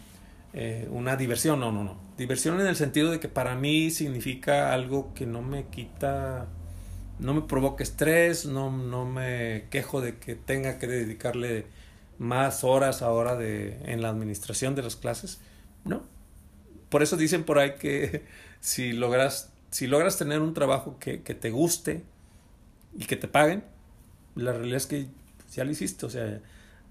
[0.53, 1.59] eh, una diversión.
[1.59, 1.97] No, no, no.
[2.17, 6.47] Diversión en el sentido de que para mí significa algo que no me quita,
[7.19, 11.65] no me provoca estrés, no, no me quejo de que tenga que dedicarle
[12.17, 15.39] más horas ahora de, en la administración de las clases.
[15.85, 16.03] No.
[16.89, 18.23] Por eso dicen por ahí que
[18.59, 22.03] si logras, si logras tener un trabajo que, que te guste
[22.97, 23.63] y que te paguen,
[24.35, 25.07] la realidad es que
[25.53, 26.41] ya lo hiciste, o sea, eh,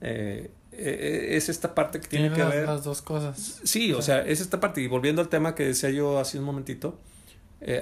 [0.01, 2.67] eh, eh, es esta parte que tiene, que ver.
[2.67, 3.61] Las dos cosas.
[3.65, 4.81] Sí, o sea, es esta parte.
[4.81, 6.99] Y volviendo al tema que decía yo hace un momentito,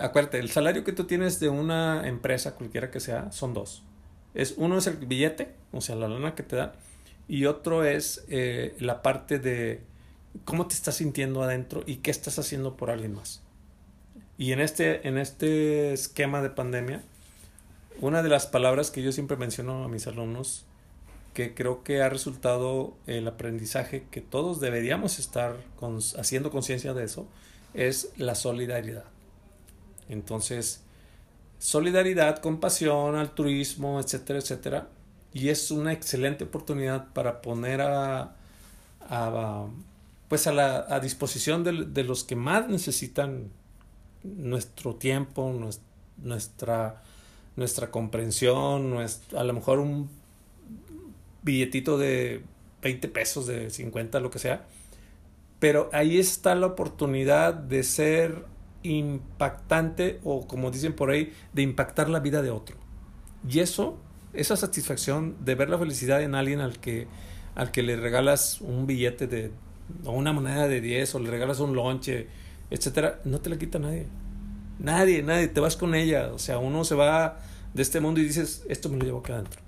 [0.00, 3.82] acuérdate, el salario que tú tienes de una empresa, cualquiera que sea, son dos.
[4.34, 6.74] Es, uno es el billete, o sea, la lana que te da,
[7.28, 8.24] y otro es
[8.78, 9.82] la parte de
[10.44, 13.42] cómo te estás sintiendo adentro y qué estás haciendo por alguien más.
[14.38, 17.02] Y en este, en este esquema de pandemia,
[18.00, 20.66] una de las palabras que yo siempre menciono a mis alumnos,
[21.32, 25.56] que creo que ha resultado el aprendizaje que todos deberíamos estar
[26.18, 27.26] haciendo conciencia de eso,
[27.74, 29.04] es la solidaridad.
[30.08, 30.82] Entonces,
[31.58, 34.88] solidaridad, compasión, altruismo, etcétera, etcétera.
[35.32, 38.36] Y es una excelente oportunidad para poner a,
[39.00, 39.66] a
[40.28, 43.50] pues a la a disposición de, de, los que más necesitan
[44.24, 45.54] nuestro tiempo,
[46.18, 47.02] nuestra,
[47.56, 48.96] nuestra comprensión,
[49.36, 50.08] a lo mejor un
[51.42, 52.42] billetito de
[52.82, 54.66] 20 pesos, de 50, lo que sea.
[55.58, 58.44] Pero ahí está la oportunidad de ser
[58.86, 62.76] impactante o como dicen por ahí, de impactar la vida de otro.
[63.48, 63.98] Y eso,
[64.32, 67.06] esa satisfacción de ver la felicidad en alguien al que,
[67.54, 69.50] al que le regalas un billete de,
[70.04, 72.28] o una moneda de 10 o le regalas un lonche,
[72.70, 74.06] etcétera, no te la quita nadie.
[74.78, 76.32] Nadie, nadie, te vas con ella.
[76.32, 77.38] O sea, uno se va
[77.72, 79.60] de este mundo y dices, esto me lo llevo acá adentro.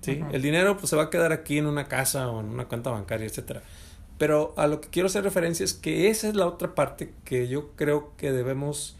[0.00, 0.20] ¿Sí?
[0.32, 2.90] El dinero pues se va a quedar aquí en una casa o en una cuenta
[2.90, 3.62] bancaria, etcétera.
[4.18, 7.48] Pero a lo que quiero hacer referencia es que esa es la otra parte que
[7.48, 8.96] yo creo que debemos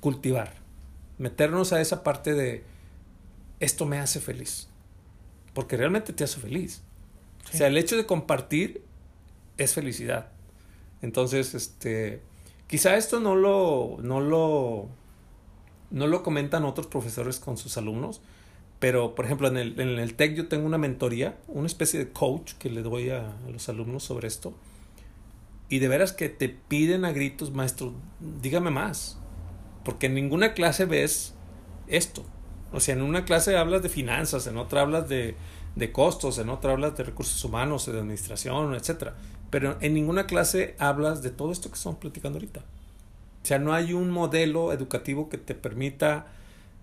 [0.00, 0.54] cultivar.
[1.16, 2.64] Meternos a esa parte de
[3.60, 4.68] esto me hace feliz.
[5.54, 6.82] Porque realmente te hace feliz.
[7.52, 8.82] O sea, el hecho de compartir
[9.56, 10.28] es felicidad.
[11.00, 12.20] Entonces, este,
[12.66, 14.88] quizá esto no lo, no lo,
[15.90, 18.20] no lo comentan otros profesores con sus alumnos,
[18.78, 22.10] pero, por ejemplo, en el, en el TEC yo tengo una mentoría, una especie de
[22.10, 24.54] coach que le doy a, los alumnos sobre esto.
[25.68, 27.92] Y de veras que te piden a gritos, maestro,
[28.40, 29.18] dígame más.
[29.84, 31.34] Porque en ninguna clase ves
[31.88, 32.24] esto.
[32.72, 35.34] O sea, en una clase hablas de finanzas, en otra hablas de,
[35.74, 39.10] de costos, en otra hablas de recursos humanos, de administración, etc.
[39.50, 42.60] Pero en ninguna clase hablas de todo esto que estamos platicando ahorita.
[42.60, 46.26] O sea, no hay un modelo educativo que te permita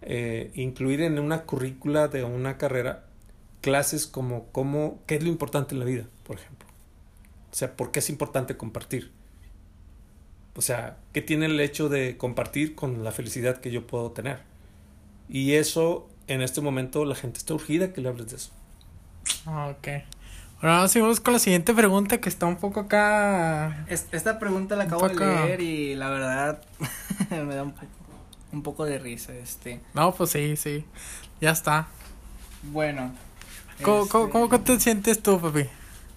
[0.06, 3.06] eh, incluir en una currícula de una carrera
[3.62, 6.68] clases como cómo, qué es lo importante en la vida, por ejemplo.
[7.52, 9.12] O sea, ¿por qué es importante compartir?
[10.56, 14.44] O sea, ¿qué tiene el hecho de compartir con la felicidad que yo puedo tener?
[15.28, 18.52] Y eso, en este momento, la gente está urgida que le hables de eso.
[19.46, 19.88] Ah, ok.
[20.62, 23.86] Ahora seguimos con la siguiente pregunta que está un poco acá.
[23.90, 26.62] Esta pregunta la acabo de leer y la verdad
[27.30, 27.86] me da un poco
[28.56, 29.82] un poco de risa, este.
[29.94, 30.86] No, pues sí, sí.
[31.42, 31.88] Ya está.
[32.64, 33.14] Bueno.
[33.84, 35.66] ¿Cómo, ¿cómo, este te sientes tú, papi?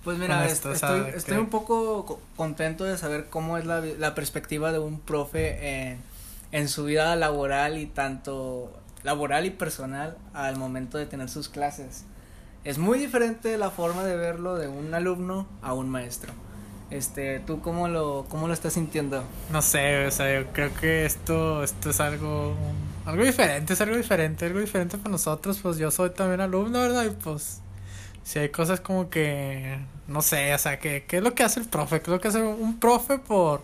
[0.05, 0.77] Pues mira, estoy,
[1.14, 5.98] estoy un poco contento de saber cómo es la, la perspectiva de un profe en,
[6.53, 8.72] en su vida laboral y tanto
[9.03, 12.05] laboral y personal al momento de tener sus clases.
[12.64, 16.33] Es muy diferente la forma de verlo de un alumno a un maestro.
[16.90, 19.22] Este, ¿tú cómo lo, cómo lo estás sintiendo?
[19.53, 22.55] No sé, o sea, yo creo que esto, esto es algo,
[23.05, 27.05] algo diferente, es algo diferente, algo diferente para nosotros, pues yo soy también alumno, ¿verdad?
[27.05, 27.61] Y pues,
[28.24, 31.61] si hay cosas como que, no sé, o sea, que, ¿qué es lo que hace
[31.61, 32.01] el profe?
[32.01, 33.62] ¿Qué es lo que hace un profe por,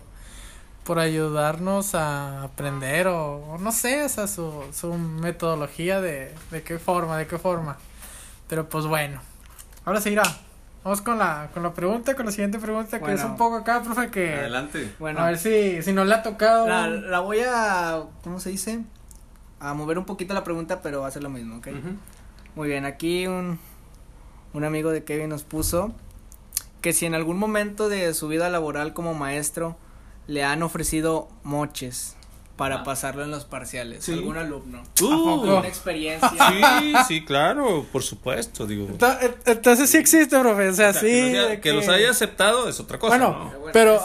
[0.83, 6.77] por ayudarnos a aprender o, no sé, o sea, su, su metodología de, de qué
[6.77, 7.77] forma, de qué forma.
[8.47, 9.19] Pero pues bueno,
[9.83, 10.23] ahora sí irá.
[10.85, 13.81] Vamos con la, con la pregunta, con la siguiente pregunta, que es un poco acá,
[13.81, 14.35] profe, que...
[14.35, 14.93] Adelante.
[14.99, 15.19] Bueno.
[15.19, 16.67] A ver si, si nos la ha tocado.
[16.67, 18.83] La, voy a, ¿cómo se dice?
[19.59, 21.69] A mover un poquito la pregunta, pero va a ser lo mismo, ¿ok?
[22.55, 23.57] Muy bien, aquí un,
[24.53, 25.91] un amigo de Kevin nos puso
[26.81, 29.75] que si en algún momento de su vida laboral como maestro
[30.27, 32.15] le han ofrecido moches
[32.55, 32.83] para ah.
[32.83, 34.07] pasarlo en los parciales.
[34.09, 34.83] ¿Algún alumno?
[35.01, 36.29] Uh, una experiencia.
[36.29, 38.87] Sí, sí, claro, por supuesto, digo.
[39.45, 41.33] Entonces sí existe, profe, o sea, sí.
[41.61, 44.01] que, los haya aceptado es otra cosa, Bueno, pero,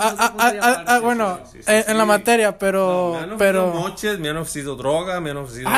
[1.02, 3.68] bueno, en, la materia, pero, me han pero.
[3.68, 5.70] moches, me han ofrecido droga, me han ofrecido.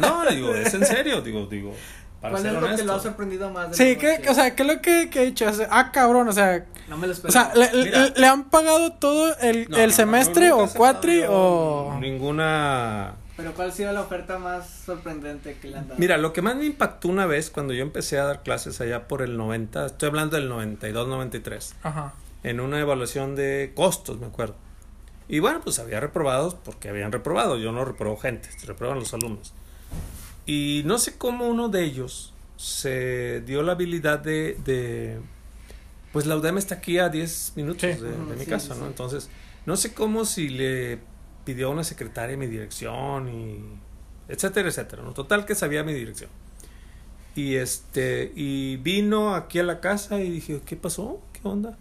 [0.00, 1.74] No, digo, es en serio, digo, digo.
[2.20, 3.74] ¿Cuál es lo que lo ha sorprendido más?
[3.74, 5.46] Sí, que, o sea, ¿qué es lo que, que he dicho?
[5.70, 6.66] ah, cabrón, o sea.
[6.88, 11.22] No me lo O sea, le, le, han pagado todo el, el semestre o cuatri
[11.28, 11.96] o.
[12.00, 13.14] Ninguna.
[13.36, 15.98] Pero ¿cuál ha sido la oferta más sorprendente que le han dado?
[15.98, 19.08] Mira, lo que más me impactó una vez cuando yo empecé a dar clases allá
[19.08, 21.74] por el 90, estoy hablando del 92, 93.
[21.82, 22.12] Ajá.
[22.42, 24.56] En una evaluación de costos, me acuerdo.
[25.26, 27.56] Y bueno, pues había reprobados porque habían reprobado.
[27.56, 29.54] Yo no reprobo gente, se reproban los alumnos.
[30.50, 35.20] Y no sé cómo uno de ellos se dio la habilidad de, de
[36.12, 38.88] pues la UDEM está aquí a 10 minutos de, mi casa, ¿no?
[38.88, 39.30] Entonces,
[39.64, 40.98] no sé cómo si le
[41.44, 43.60] pidió a una secretaria mi dirección y
[44.26, 45.12] etcétera, etcétera, ¿no?
[45.12, 46.30] Total que sabía mi dirección.
[47.36, 51.22] Y este, y vino aquí a la casa y dije, ¿qué pasó?
[51.32, 51.78] ¿Qué onda?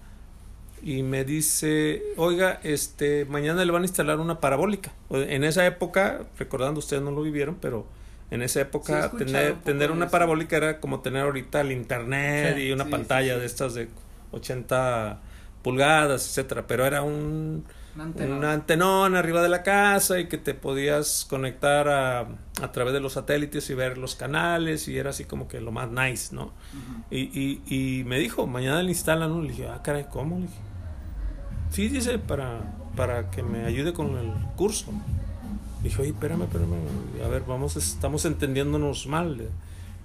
[0.83, 4.93] Y me dice, oiga, este, mañana le van a instalar una parabólica.
[5.09, 7.97] En esa época, recordando, ustedes no lo vivieron, pero
[8.31, 12.85] en esa época tener, tener una parabólica era como tener ahorita el internet y una
[12.85, 13.89] pantalla de estas de
[14.31, 15.19] 80
[15.63, 17.65] pulgadas, etcétera, pero era un
[17.95, 22.27] un antenón arriba de la casa y que te podías conectar a,
[22.61, 25.71] a, través de los satélites y ver los canales y era así como que lo
[25.71, 26.53] más nice, ¿no?
[27.09, 29.41] y, y, y, me dijo, mañana le instalan.
[29.41, 30.37] Le dije, ah, caray, ¿cómo?
[30.37, 30.59] Le dije,
[31.71, 32.61] sí, dice, para,
[32.95, 34.93] para que me ayude con el curso.
[35.83, 36.75] Dije, oye, espérame, espérame,
[37.23, 39.49] a ver, vamos, estamos entendiéndonos mal.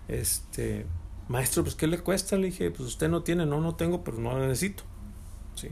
[0.09, 0.87] Este,
[1.29, 2.37] maestro, pues, ¿qué le cuesta?
[2.37, 4.85] Le dije, pues usted no tiene, no, no tengo, pero no la necesito.
[5.55, 5.69] Sí.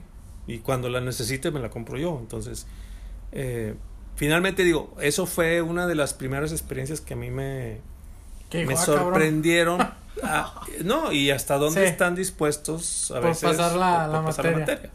[0.46, 2.18] Y cuando la necesite me la compro yo.
[2.18, 2.66] Entonces,
[3.30, 3.74] eh,
[4.16, 7.80] finalmente digo, eso fue una de las primeras experiencias que a mí me,
[8.52, 9.78] me ah, sorprendieron.
[10.84, 14.90] no, y hasta dónde están dispuestos a veces pasar la, materia.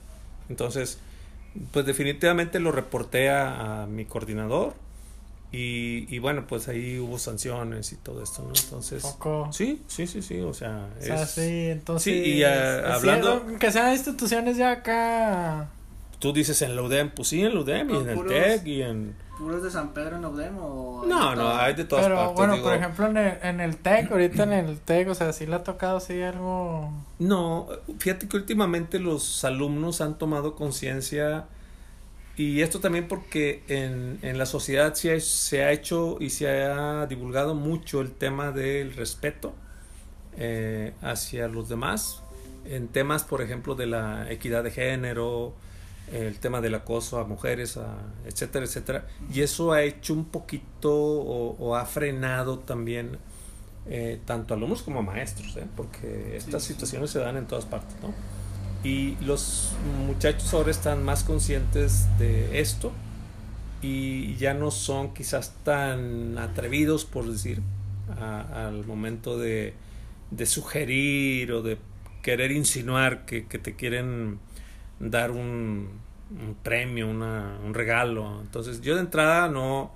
[0.49, 0.99] Entonces,
[1.71, 4.73] pues definitivamente lo reporté a, mi coordinador
[5.51, 8.49] y, y, bueno, pues ahí hubo sanciones y todo esto, ¿no?
[8.49, 9.03] Entonces,
[9.51, 10.89] sí, sí, sí, sí, o sea,
[11.25, 15.69] sí, entonces, sí, y hablando, que sean instituciones ya acá,
[16.19, 18.81] tú dices en la UDEM, pues sí, en la UDEM y en el TEC y
[18.81, 21.03] en ¿Puros de San Pedro en UDEM o...?
[21.05, 24.43] No, no, hay de todas Pero, bueno, por ejemplo, en el, en el TEC, ahorita
[24.43, 26.91] en el TEC, o sea, ¿sí le ha tocado así algo...?
[27.19, 27.67] No,
[27.99, 31.45] fíjate que últimamente los alumnos han tomado conciencia
[32.37, 37.07] y esto también porque en, en la sociedad se se ha hecho y se ha
[37.07, 39.55] divulgado mucho el tema del respeto
[40.39, 42.21] eh, hacia los demás,
[42.65, 45.55] en temas, por ejemplo, de la equidad de género,
[46.13, 49.07] el tema del acoso a mujeres, a, etcétera, etcétera.
[49.33, 53.17] Y eso ha hecho un poquito o, ha frenado también
[53.87, 55.65] eh, tanto alumnos como maestros, ¿eh?
[55.75, 57.95] porque estas situaciones se dan en todas partes.
[58.03, 58.13] ¿no?
[58.83, 59.73] Y los
[60.05, 62.91] muchachos ahora están más conscientes de esto
[63.81, 67.61] y ya no son quizás tan atrevidos, por decir,
[68.19, 69.73] al momento de,
[70.31, 71.77] de, sugerir o de
[72.21, 74.39] querer insinuar que, que te quieren
[74.99, 75.89] dar un,
[76.31, 78.39] un premio, una, un regalo.
[78.41, 79.91] Entonces yo de entrada no,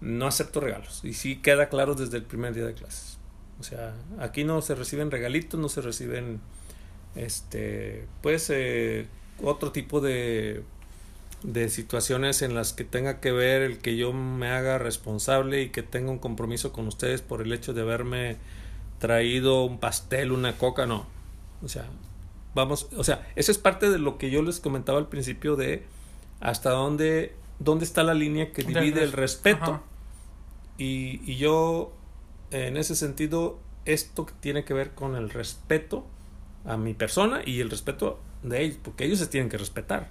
[0.00, 1.00] no acepto regalos.
[1.04, 3.18] Y sí queda claro desde el primer día de clases.
[3.60, 6.40] O sea, aquí no se reciben regalitos, no se reciben,
[7.14, 9.06] este, pues, eh,
[9.42, 10.62] otro tipo de,
[11.42, 15.70] de situaciones en las que tenga que ver el que yo me haga responsable y
[15.70, 18.36] que tenga un compromiso con ustedes por el hecho de haberme
[18.98, 21.06] traído un pastel, una coca, no.
[21.62, 21.86] O sea,
[22.54, 25.84] vamos, o sea, eso es parte de lo que yo les comentaba al principio de
[26.40, 29.82] hasta dónde, dónde está la línea que divide el respeto.
[30.78, 31.92] Y, y, yo,
[32.50, 36.06] en ese sentido, esto que tiene que ver con el respeto
[36.64, 40.10] a mi persona y el respeto de ellos, porque ellos se tienen que respetar.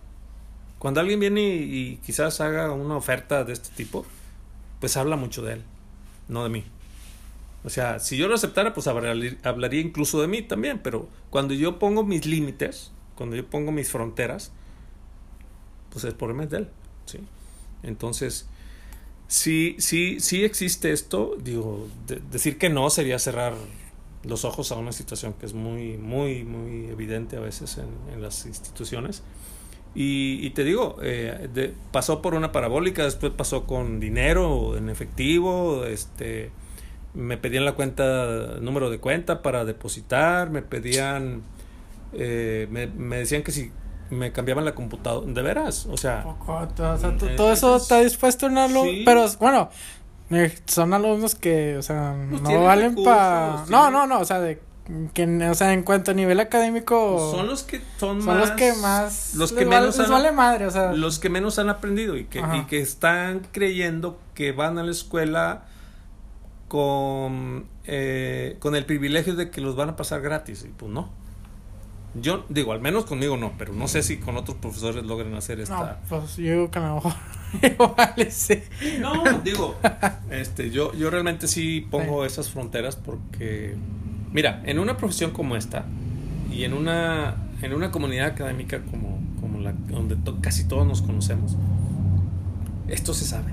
[0.79, 4.05] Cuando alguien viene y quizás haga una oferta de este tipo,
[4.79, 5.63] pues habla mucho de él,
[6.27, 6.63] no de mí.
[7.63, 11.77] O sea, si yo lo aceptara, pues hablaría incluso de mí también, pero cuando yo
[11.77, 14.51] pongo mis límites, cuando yo pongo mis fronteras,
[15.91, 16.67] pues el problema es de él,
[17.05, 17.19] ¿sí?
[17.83, 18.47] Entonces,
[19.27, 21.87] sí, sí, sí existe esto, digo,
[22.31, 23.53] decir que no sería cerrar
[24.23, 28.45] los ojos a una situación que es muy, muy, muy evidente a veces en, las
[28.45, 29.23] instituciones.
[29.93, 36.51] Y, te digo, eh, pasó por una parabólica, después pasó con dinero en efectivo, este
[37.13, 41.43] me pedían la cuenta, número de cuenta para depositar, me pedían,
[42.13, 43.71] eh, me, me, decían que si
[44.09, 48.85] me cambiaban la computadora, de veras, o sea, eh, todo eso está dispuesto en algo,
[49.05, 49.69] pero bueno,
[50.65, 54.61] son alumnos que, o sea, pues no valen para, no, no, no, o sea, de
[55.13, 58.73] que o sea en cuanto a nivel académico son los que son, son los que
[58.73, 62.25] más los que menos han, vale madre o sea los que menos han aprendido y
[62.25, 65.65] que, y que están creyendo que van a la escuela
[66.71, 70.63] con, eh, con el privilegio de que los van a pasar gratis.
[70.63, 71.09] Y pues no.
[72.13, 75.59] Yo digo, al menos conmigo no, pero no sé si con otros profesores logren hacer
[75.59, 75.99] esta.
[75.99, 77.11] No, pues yo digo que a lo mejor
[78.29, 78.59] sí.
[78.99, 79.75] No, digo,
[80.29, 83.75] este, yo, yo realmente sí pongo esas fronteras porque,
[84.31, 85.85] mira, en una profesión como esta
[86.51, 91.57] y en una, en una comunidad académica como, como la donde casi todos nos conocemos,
[92.87, 93.51] esto se sabe.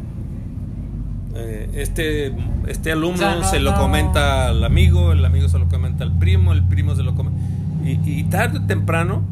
[1.35, 2.35] Eh, este,
[2.67, 6.65] este alumno se lo comenta al amigo, el amigo se lo comenta al primo, el
[6.65, 7.39] primo se lo comenta.
[7.85, 9.23] Y, tarde o temprano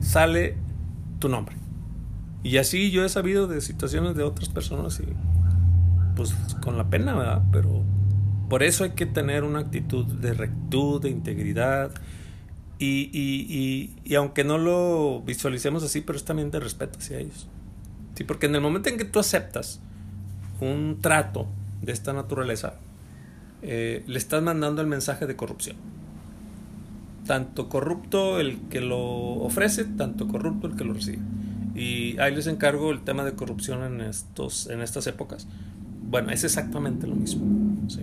[0.00, 0.56] sale
[1.18, 1.54] tu nombre.
[2.42, 5.04] Y así yo he sabido de situaciones de otras personas y
[6.16, 7.42] pues con la pena, ¿verdad?
[7.52, 7.82] Pero
[8.48, 11.92] por eso hay que tener una actitud de rectitud, de integridad.
[12.78, 17.46] Y, y, y, aunque no lo visualicemos así, pero es también de respeto hacia ellos.
[18.14, 19.80] Sí, porque en el momento en que tú aceptas
[20.60, 21.46] un trato
[21.82, 22.74] de esta naturaleza,
[23.62, 25.76] eh, le estás mandando el mensaje de corrupción.
[27.26, 31.20] Tanto corrupto el que lo ofrece, tanto corrupto el que lo recibe.
[31.80, 35.46] Y ahí les encargo el tema de corrupción en, estos, en estas épocas.
[36.02, 37.46] Bueno, es exactamente lo mismo.
[37.88, 38.02] ¿sí?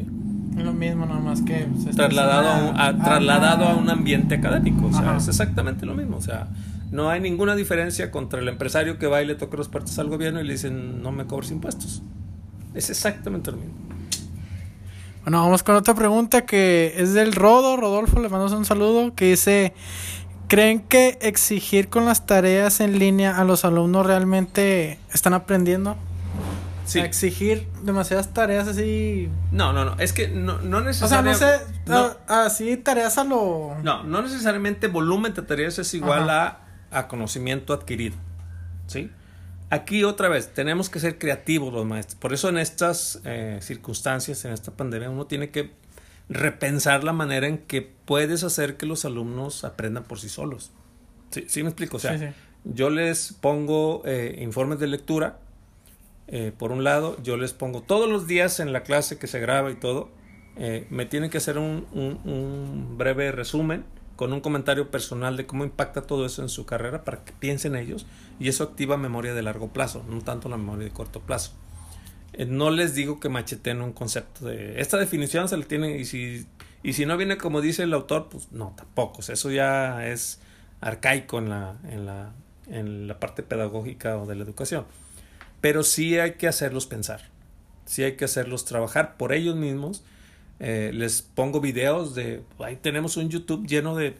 [0.55, 1.67] Lo mismo, nada más que...
[1.95, 4.87] trasladado, a un, a, trasladado a un ambiente académico.
[4.87, 6.17] O sea, es exactamente lo mismo.
[6.17, 6.47] O sea,
[6.91, 10.07] no hay ninguna diferencia contra el empresario que va y le toca los partes al
[10.07, 12.01] gobierno y le dicen no me cobres impuestos.
[12.73, 13.75] Es exactamente lo mismo.
[15.21, 17.77] Bueno, vamos con otra pregunta que es del Rodo.
[17.77, 19.13] Rodolfo, le mandamos un saludo.
[19.13, 19.73] Que dice:
[20.47, 25.97] ¿Creen que exigir con las tareas en línea a los alumnos realmente están aprendiendo?
[26.85, 26.99] Sí.
[26.99, 29.29] exigir demasiadas tareas así.
[29.51, 29.97] No, no, no.
[29.99, 31.43] Es que no, no necesariamente.
[31.43, 32.17] O sea, no sé.
[32.27, 33.75] Así tareas a lo.
[33.83, 36.59] No, no necesariamente volumen de tareas es igual a,
[36.91, 38.15] a conocimiento adquirido.
[38.87, 39.11] ¿Sí?
[39.69, 42.15] Aquí otra vez, tenemos que ser creativos los maestros.
[42.15, 45.73] Por eso en estas eh, circunstancias, en esta pandemia, uno tiene que
[46.29, 50.71] repensar la manera en que puedes hacer que los alumnos aprendan por sí solos.
[51.31, 51.97] ¿Sí, ¿Sí me explico?
[51.97, 55.39] O sea, yo les pongo eh, informes de lectura,
[56.27, 59.39] eh, por un lado, yo les pongo todos los días en la clase que se
[59.39, 60.09] graba y todo,
[60.89, 63.85] me tienen que hacer un, un, un breve resumen
[64.17, 67.75] con un comentario personal de cómo impacta todo eso en su carrera para que piensen
[67.75, 68.05] ellos
[68.39, 71.53] y eso activa memoria de largo plazo, no tanto la memoria de corto plazo.
[72.37, 76.05] Eh, no les digo que macheten un concepto de esta definición se le tiene y
[76.05, 76.47] si
[76.83, 80.39] y si no viene como dice el autor, pues no, tampoco, eso ya es
[80.79, 82.31] arcaico en la en la
[82.69, 84.85] en la parte pedagógica o de la educación.
[85.59, 87.29] Pero sí hay que hacerlos pensar.
[87.85, 90.03] Sí hay que hacerlos trabajar por ellos mismos
[90.59, 94.17] eh, les pongo videos de, ahí tenemos un YouTube lleno de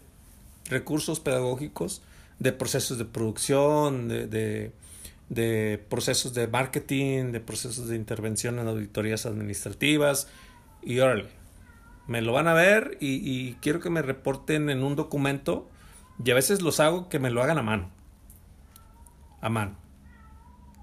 [0.65, 2.03] recursos pedagógicos,
[2.37, 4.71] de procesos de producción, de, de,
[5.89, 10.27] procesos de marketing, de procesos de intervención en auditorías administrativas.
[10.81, 11.27] Y órale,
[12.07, 15.69] me lo van a ver y, y quiero que me reporten en un documento
[16.23, 17.91] y a veces los hago que me lo hagan a mano.
[19.41, 19.77] A mano.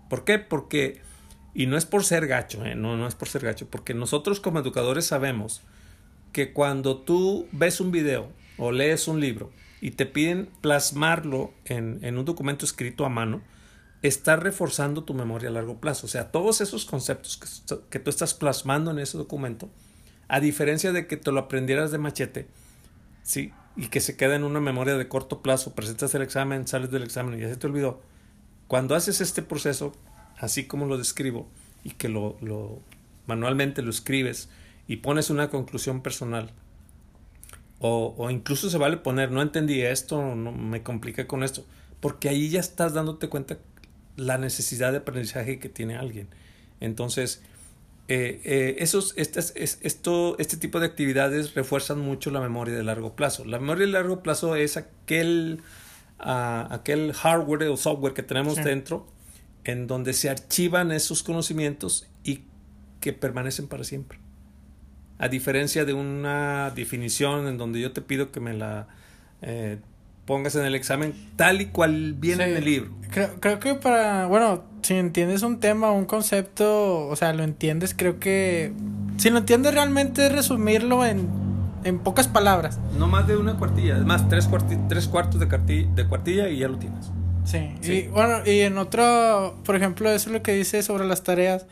[0.08, 0.38] ¿Por qué?
[0.38, 1.00] Porque
[1.54, 2.74] y no es por ser gacho, ¿eh?
[2.74, 5.62] no, no es por ser gacho, porque nosotros como educadores sabemos
[6.32, 12.00] que cuando tú ves un video o lees un libro y te piden plasmarlo en,
[12.02, 13.40] en un documento escrito a mano,
[14.08, 16.06] estás reforzando tu memoria a largo plazo.
[16.06, 19.70] O sea, todos esos conceptos que, que tú estás plasmando en ese documento,
[20.28, 22.46] a diferencia de que te lo aprendieras de machete,
[23.22, 23.52] ¿sí?
[23.76, 27.02] y que se queda en una memoria de corto plazo, presentas el examen, sales del
[27.02, 28.00] examen y ya se te olvidó.
[28.68, 29.92] Cuando haces este proceso,
[30.38, 31.48] así como lo describo,
[31.82, 32.80] y que lo, lo
[33.26, 34.48] manualmente lo escribes
[34.86, 36.52] y pones una conclusión personal,
[37.80, 41.66] o, o, incluso se vale poner, no entendí esto, no me compliqué con esto,
[42.00, 43.58] porque ahí ya estás dándote cuenta
[44.16, 46.28] la necesidad de aprendizaje que tiene alguien.
[46.80, 47.42] Entonces,
[48.08, 53.16] eh, eh, esos, estas, esto, este tipo de actividades refuerzan mucho la memoria de largo
[53.16, 53.44] plazo.
[53.44, 55.62] La memoria de largo plazo es aquel,
[56.20, 59.06] uh, aquel hardware o software que tenemos dentro
[59.64, 62.44] en donde se archivan esos conocimientos y
[63.00, 64.18] que permanecen para siempre.
[65.18, 68.88] A diferencia de una definición en donde yo te pido que me la
[69.40, 69.78] eh,
[70.24, 72.90] pongas en el examen tal y cual viene en el libro.
[73.10, 77.94] Creo, creo que para, bueno, si entiendes un tema, un concepto, o sea, lo entiendes,
[77.96, 78.72] creo que
[79.16, 81.28] si lo entiendes realmente es resumirlo en,
[81.84, 82.78] en pocas palabras.
[82.98, 84.48] No más de una cuartilla, es más, tres,
[84.88, 85.46] tres cuartos de,
[85.94, 87.10] de cuartilla y ya lo tienes.
[87.44, 87.74] Sí.
[87.82, 91.66] Y bueno, y en otro, por ejemplo, eso es lo que dice sobre las tareas.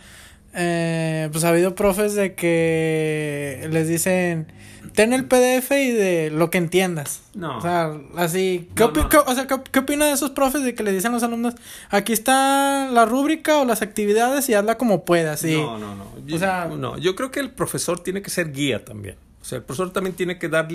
[0.55, 4.53] Eh, pues ha habido profes de que les dicen,
[4.95, 7.22] ten el PDF y de lo que entiendas.
[7.34, 7.59] No.
[7.59, 8.68] O sea, así.
[8.74, 11.55] ¿Qué, o sea, ¿qué, opina de esos profes de que le dicen a los alumnos,
[11.90, 15.45] aquí está la rúbrica o las actividades y hazla como puedas?
[15.45, 16.07] No, no, no.
[16.26, 19.16] Yo, o sea, no, yo creo que el profesor tiene que ser guía también.
[19.40, 20.68] O sea, el profesor también tiene que dar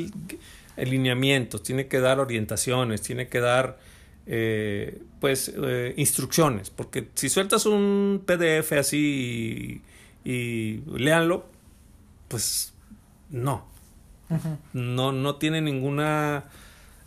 [0.75, 3.77] alineamientos, tiene que dar orientaciones, tiene que dar
[4.25, 9.81] eh, pues eh, instrucciones, porque si sueltas un PDF así
[10.25, 11.45] y, y léanlo,
[12.27, 12.73] pues
[13.29, 13.65] no,
[14.73, 16.45] no, no tiene ninguna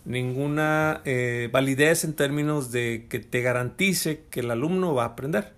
[0.04, 5.52] ninguna eh, validez en términos de que te garantice que el alumno va a aprender.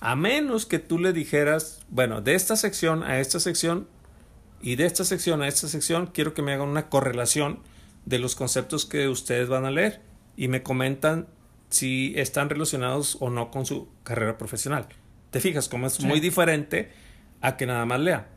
[0.00, 3.88] A menos que tú le dijeras, bueno, de esta sección a esta sección
[4.60, 7.60] y de esta sección a esta sección quiero que me hagan una correlación
[8.04, 10.00] de los conceptos que ustedes van a leer
[10.36, 11.26] y me comentan
[11.70, 14.86] si están relacionados o no con su carrera profesional.
[15.30, 16.90] ¿Te fijas cómo es muy diferente
[17.40, 18.28] a que nada más lea?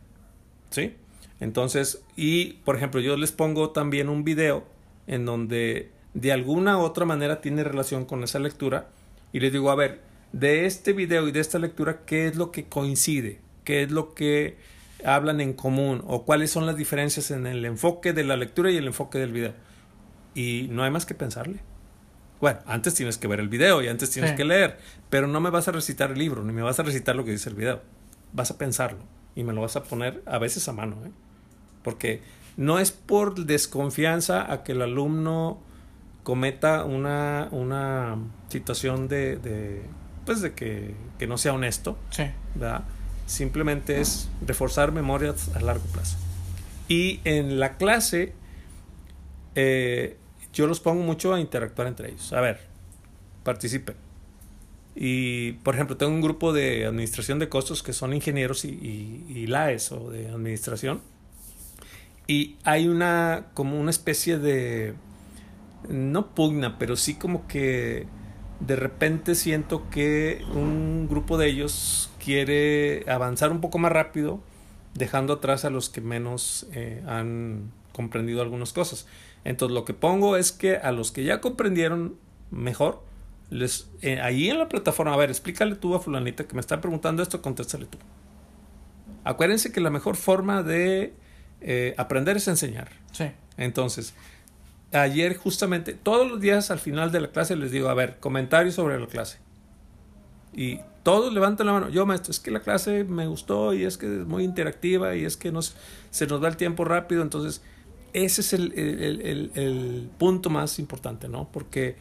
[0.72, 0.96] ¿Sí?
[1.42, 4.64] Entonces, y por ejemplo, yo les pongo también un video
[5.08, 8.90] en donde de alguna u otra manera tiene relación con esa lectura
[9.34, 12.52] y les digo, a ver, de este video y de esta lectura, ¿qué es lo
[12.52, 13.40] que coincide?
[13.64, 14.58] ¿Qué es lo que
[15.04, 16.04] hablan en común?
[16.06, 19.32] ¿O cuáles son las diferencias en el enfoque de la lectura y el enfoque del
[19.32, 19.54] video?
[20.36, 21.60] Y no hay más que pensarle.
[22.40, 24.78] Bueno, antes tienes que ver el video y antes tienes que leer,
[25.10, 27.32] pero no me vas a recitar el libro, ni me vas a recitar lo que
[27.32, 27.82] dice el video.
[28.32, 29.00] Vas a pensarlo
[29.36, 31.12] y me lo vas a poner a veces a mano, ¿eh?
[31.84, 32.22] Porque
[32.58, 35.60] no es por desconfianza a que el alumno
[36.24, 38.18] cometa una, una
[38.50, 39.82] situación de, de
[40.26, 42.24] pues de que, que, no sea honesto, sí.
[42.56, 42.84] ¿verdad?
[43.26, 46.18] Simplemente es reforzar memorias a largo plazo.
[46.88, 48.34] Y en la clase,
[49.56, 50.18] eh,
[50.54, 52.34] yo los pongo mucho a interactuar entre ellos.
[52.34, 52.60] A ver,
[53.44, 53.96] participen.
[54.94, 59.26] Y, por ejemplo, tengo un grupo de administración de costos que son ingenieros y, y,
[59.30, 61.02] y LAES o de administración.
[62.32, 64.94] Y hay una, como una especie de,
[65.90, 68.08] no pugna, pero sí como que
[68.62, 74.40] de repente siento que un grupo de ellos quiere avanzar un poco más rápido,
[74.94, 79.08] dejando atrás a los que menos eh, han comprendido algunas cosas.
[79.44, 82.16] Entonces lo que pongo es que a los que ya comprendieron
[82.50, 83.04] mejor,
[83.50, 86.80] les, eh, ahí en la plataforma, a ver, explícale tú a fulanita que me está
[86.80, 87.98] preguntando esto, contéstale tú.
[89.26, 91.14] Acuérdense que la mejor forma de
[91.62, 92.90] eh, aprender es enseñar.
[93.12, 93.26] Sí.
[93.58, 94.14] Entonces,
[94.92, 98.76] ayer justamente, todos los días al final de la clase les digo, a ver, comentarios
[98.76, 99.40] sobre la clase.
[100.54, 101.90] Y todos levantan la mano.
[101.90, 105.26] Yo, maestro, es que la clase me gustó y es que es muy interactiva y
[105.26, 105.76] es que nos,
[106.10, 107.22] se nos da el tiempo rápido.
[107.22, 107.62] Entonces,
[108.14, 111.48] ese es el, el, el, el punto más importante, ¿no?
[111.52, 111.96] Porque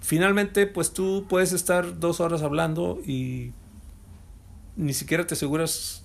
[0.00, 3.52] finalmente, pues tú puedes estar dos horas hablando y
[4.76, 6.02] ni siquiera te aseguras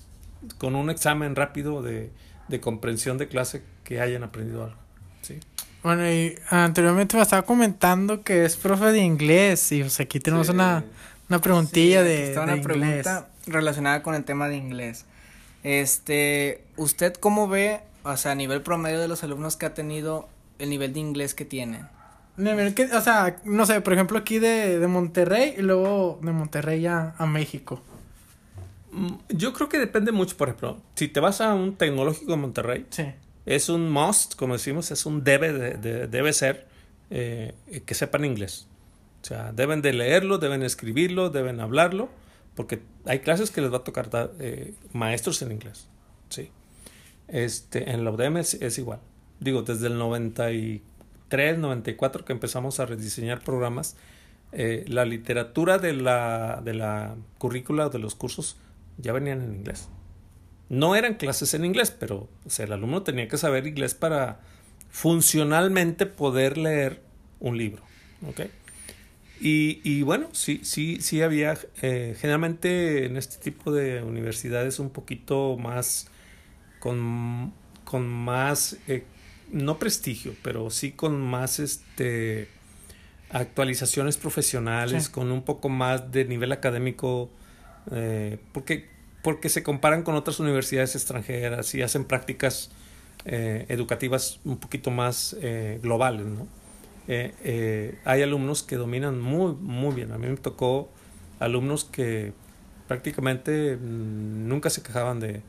[0.58, 2.12] con un examen rápido de,
[2.48, 4.78] de comprensión de clase que hayan aprendido algo.
[5.22, 5.40] ¿sí?
[5.84, 10.48] Bueno, y anteriormente me estaba comentando que es profe de inglés y pues aquí tenemos
[10.48, 10.54] sí.
[10.54, 10.84] una,
[11.30, 12.78] una preguntilla sí, de, está de una inglés.
[12.78, 15.06] pregunta relacionada con el tema de inglés.
[15.64, 20.28] Este, ¿usted cómo ve, o sea, a nivel promedio de los alumnos que ha tenido,
[20.60, 21.88] el nivel de inglés que tienen?
[22.38, 26.32] Nivel que, o sea, no sé, por ejemplo aquí de, de Monterrey y luego de
[26.32, 27.82] Monterrey a, a México.
[29.30, 32.86] Yo creo que depende mucho, por ejemplo, si te vas a un tecnológico de Monterrey,
[32.90, 33.06] sí.
[33.46, 36.68] es un must, como decimos, es un debe, de, de, debe ser
[37.10, 37.54] eh,
[37.86, 38.68] que sepan inglés.
[39.22, 42.10] O sea, deben de leerlo, deben escribirlo, deben hablarlo,
[42.56, 45.88] porque hay clases que les va a tocar eh, maestros en inglés.
[46.30, 46.52] Sí.
[47.28, 49.00] Este, en la UDM es, es, igual.
[49.40, 53.98] Digo, desde el 93, 94 que empezamos a rediseñar programas,
[54.52, 58.58] eh, la literatura de la, de la currícula de los cursos
[58.98, 59.90] ya venían en inglés.
[60.70, 64.40] No eran clases en inglés, pero o sea, el alumno tenía que saber inglés para
[64.90, 67.02] funcionalmente poder leer
[67.40, 67.84] un libro.
[68.28, 68.50] ¿okay?
[69.40, 74.90] Y, y, bueno, sí, sí, sí había, eh, generalmente en este tipo de universidades un
[74.90, 76.08] poquito más,
[76.80, 79.04] con, con más, eh,
[79.52, 82.48] no prestigio, pero sí con más este
[83.30, 85.12] actualizaciones profesionales, sí.
[85.12, 87.30] con un poco más de nivel académico
[87.92, 88.90] eh, porque,
[89.22, 92.72] porque se comparan con otras universidades extranjeras y hacen prácticas
[93.26, 96.48] eh, educativas un poquito más eh, globales, ¿no?
[97.08, 100.12] hay alumnos que dominan muy, muy bien.
[100.12, 100.90] A mí me tocó
[101.40, 102.34] alumnos que
[102.88, 105.44] prácticamente nunca se quejaban de,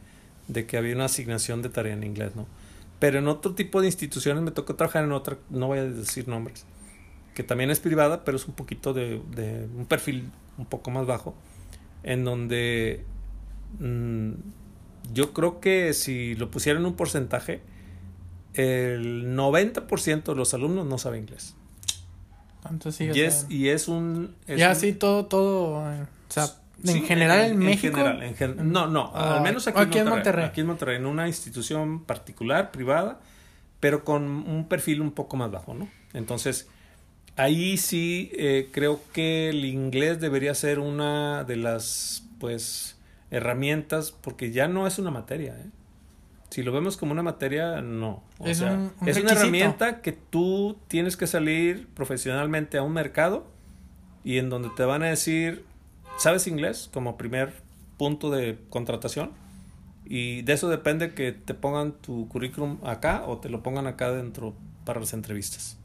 [0.49, 2.47] de que había una asignación de tarea en inglés, ¿no?
[2.99, 6.28] Pero en otro tipo de instituciones me tocó trabajar en otra, no voy a decir
[6.28, 6.66] nombres,
[7.34, 11.07] que también es privada, pero es un poquito de, de un perfil un poco más
[11.07, 11.34] bajo
[12.07, 13.04] en donde
[13.78, 14.32] mmm,
[15.12, 17.61] yo creo que si lo pusieran en un porcentaje,
[18.54, 21.54] el 90% de los alumnos no sabe inglés.
[22.68, 24.34] Entonces, sí, y, es, y es un...
[24.46, 25.74] Es ya un, sí, todo, todo...
[25.76, 26.46] O sea,
[26.82, 27.96] en sí, general en, en, México.
[27.96, 30.44] General, en gen, no, no, oh, al menos aquí, aquí en, Monterrey, en Monterrey.
[30.44, 33.20] Aquí en Monterrey, en una institución particular, privada,
[33.78, 35.88] pero con un perfil un poco más bajo, ¿no?
[36.12, 36.68] Entonces,
[37.37, 42.97] ahí sí eh, creo que el inglés debería ser una de las pues
[43.30, 45.70] herramientas porque ya no es una materia ¿eh?
[46.51, 48.22] si lo vemos como una materia no.
[48.39, 52.82] O es, sea, un, un es una herramienta que tú tienes que salir profesionalmente a
[52.82, 53.47] un mercado
[54.24, 55.64] y en donde te van a decir
[56.18, 57.53] sabes inglés como primer
[57.99, 59.32] punto de contratación.
[60.09, 64.12] Y de eso depende que te pongan tu currículum acá o te lo pongan acá
[64.12, 65.76] dentro para las entrevistas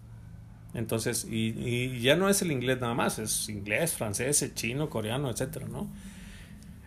[0.73, 5.29] entonces, y, y, ya no es el inglés nada más, es inglés, francés, chino, coreano,
[5.29, 5.89] etcétera, ¿no?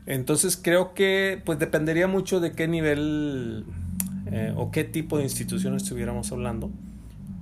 [0.07, 3.65] Entonces creo que pues dependería mucho de qué nivel
[4.31, 6.71] eh, o qué tipo de institución estuviéramos hablando.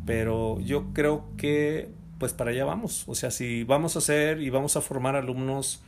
[0.07, 3.05] Pero yo creo que pues para allá vamos.
[3.07, 5.83] O sea, si vamos a hacer y vamos a formar alumnos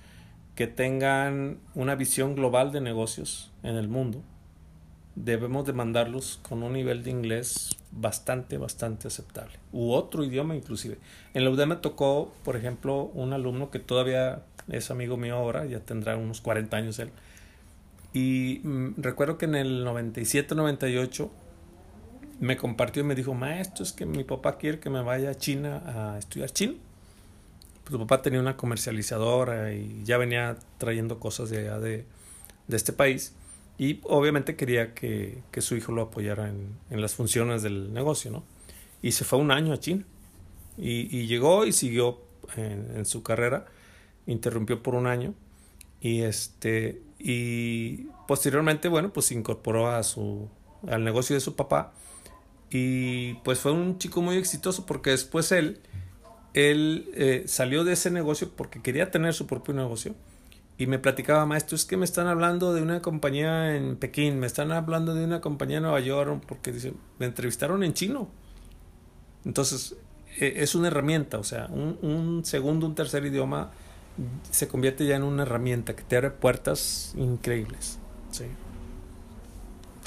[0.54, 4.22] que tengan una visión global de negocios en el mundo,
[5.16, 9.58] debemos de mandarlos con un nivel de inglés bastante, bastante aceptable.
[9.72, 10.98] U otro idioma inclusive.
[11.34, 15.64] En la UDEM me tocó, por ejemplo, un alumno que todavía es amigo mío ahora,
[15.66, 17.10] ya tendrá unos 40 años él.
[18.12, 21.30] Y mm, recuerdo que en el 97, 98
[22.40, 25.34] me compartió y me dijo, maestro, es que mi papá quiere que me vaya a
[25.34, 26.74] China a estudiar chino.
[27.84, 32.06] Pues su papá tenía una comercializadora y ya venía trayendo cosas de allá de,
[32.66, 33.34] de este país.
[33.76, 38.30] Y obviamente quería que, que su hijo lo apoyara en, en, las funciones del negocio,
[38.30, 38.44] ¿no?
[39.02, 40.04] Y se fue un año a China.
[40.78, 42.20] Y, y llegó y siguió
[42.56, 43.66] en, en, su carrera.
[44.26, 45.34] Interrumpió por un año.
[46.00, 47.02] Y este.
[47.18, 50.48] Y posteriormente, bueno, pues se incorporó a su.
[50.86, 51.92] al negocio de su papá.
[52.70, 55.80] Y pues fue un chico muy exitoso porque después él.
[56.54, 60.14] Él eh, salió de ese negocio porque quería tener su propio negocio
[60.76, 64.46] y me platicaba, maestro, es que me están hablando de una compañía en Pekín, me
[64.46, 68.28] están hablando de una compañía en Nueva York, porque dice, me entrevistaron en chino.
[69.44, 69.96] Entonces,
[70.38, 73.70] e, es una herramienta, o sea, un, un, segundo, un tercer idioma
[74.50, 77.98] se convierte ya en una herramienta que te abre puertas increíbles.
[78.30, 78.44] Sí.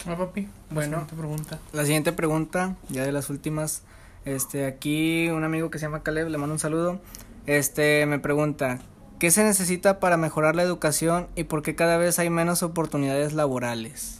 [0.05, 0.47] Ah, papi.
[0.69, 1.59] Bueno, la pregunta.
[1.73, 3.83] La siguiente pregunta, ya de las últimas.
[4.25, 6.99] Este, aquí un amigo que se llama Caleb, le mando un saludo.
[7.45, 8.79] Este, me pregunta,
[9.19, 13.33] ¿Qué se necesita para mejorar la educación y por qué cada vez hay menos oportunidades
[13.33, 14.19] laborales?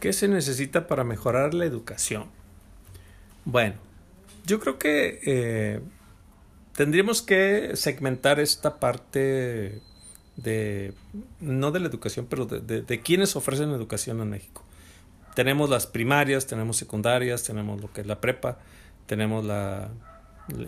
[0.00, 2.26] ¿Qué se necesita para mejorar la educación?
[3.44, 3.74] Bueno,
[4.46, 5.80] yo creo que eh,
[6.74, 9.82] tendríamos que segmentar esta parte
[10.36, 10.94] de,
[11.40, 14.64] no de la educación, pero de, de, de quienes ofrecen educación en México.
[15.34, 18.58] Tenemos las primarias, tenemos secundarias, tenemos lo que es la prepa,
[19.06, 19.90] tenemos la,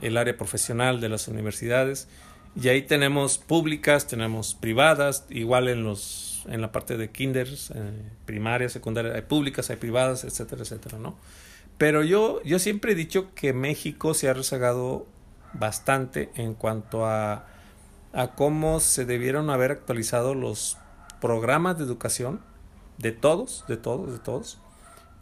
[0.03, 2.09] el área profesional de las universidades
[2.61, 8.03] y ahí tenemos públicas, tenemos privadas, igual en los en la parte de kinders, eh,
[8.25, 11.17] primaria, secundaria, hay públicas, hay privadas, etcétera, etcétera, ¿no?
[11.77, 15.07] Pero yo, yo siempre he dicho que México se ha rezagado
[15.53, 17.47] bastante en cuanto a,
[18.13, 20.79] a cómo se debieron haber actualizado los
[21.21, 22.41] programas de educación
[22.99, 24.59] de todos, de todos, de todos,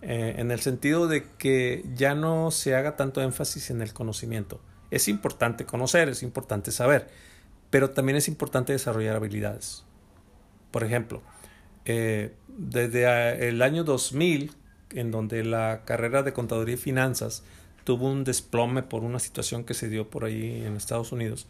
[0.03, 4.61] eh, en el sentido de que ya no se haga tanto énfasis en el conocimiento
[4.91, 7.09] es importante conocer, es importante saber,
[7.70, 9.85] pero también es importante desarrollar habilidades.
[10.70, 11.22] Por ejemplo,
[11.85, 14.53] eh, desde el año 2000,
[14.91, 17.43] en donde la carrera de contaduría y finanzas
[17.85, 21.47] tuvo un desplome por una situación que se dio por ahí en Estados Unidos,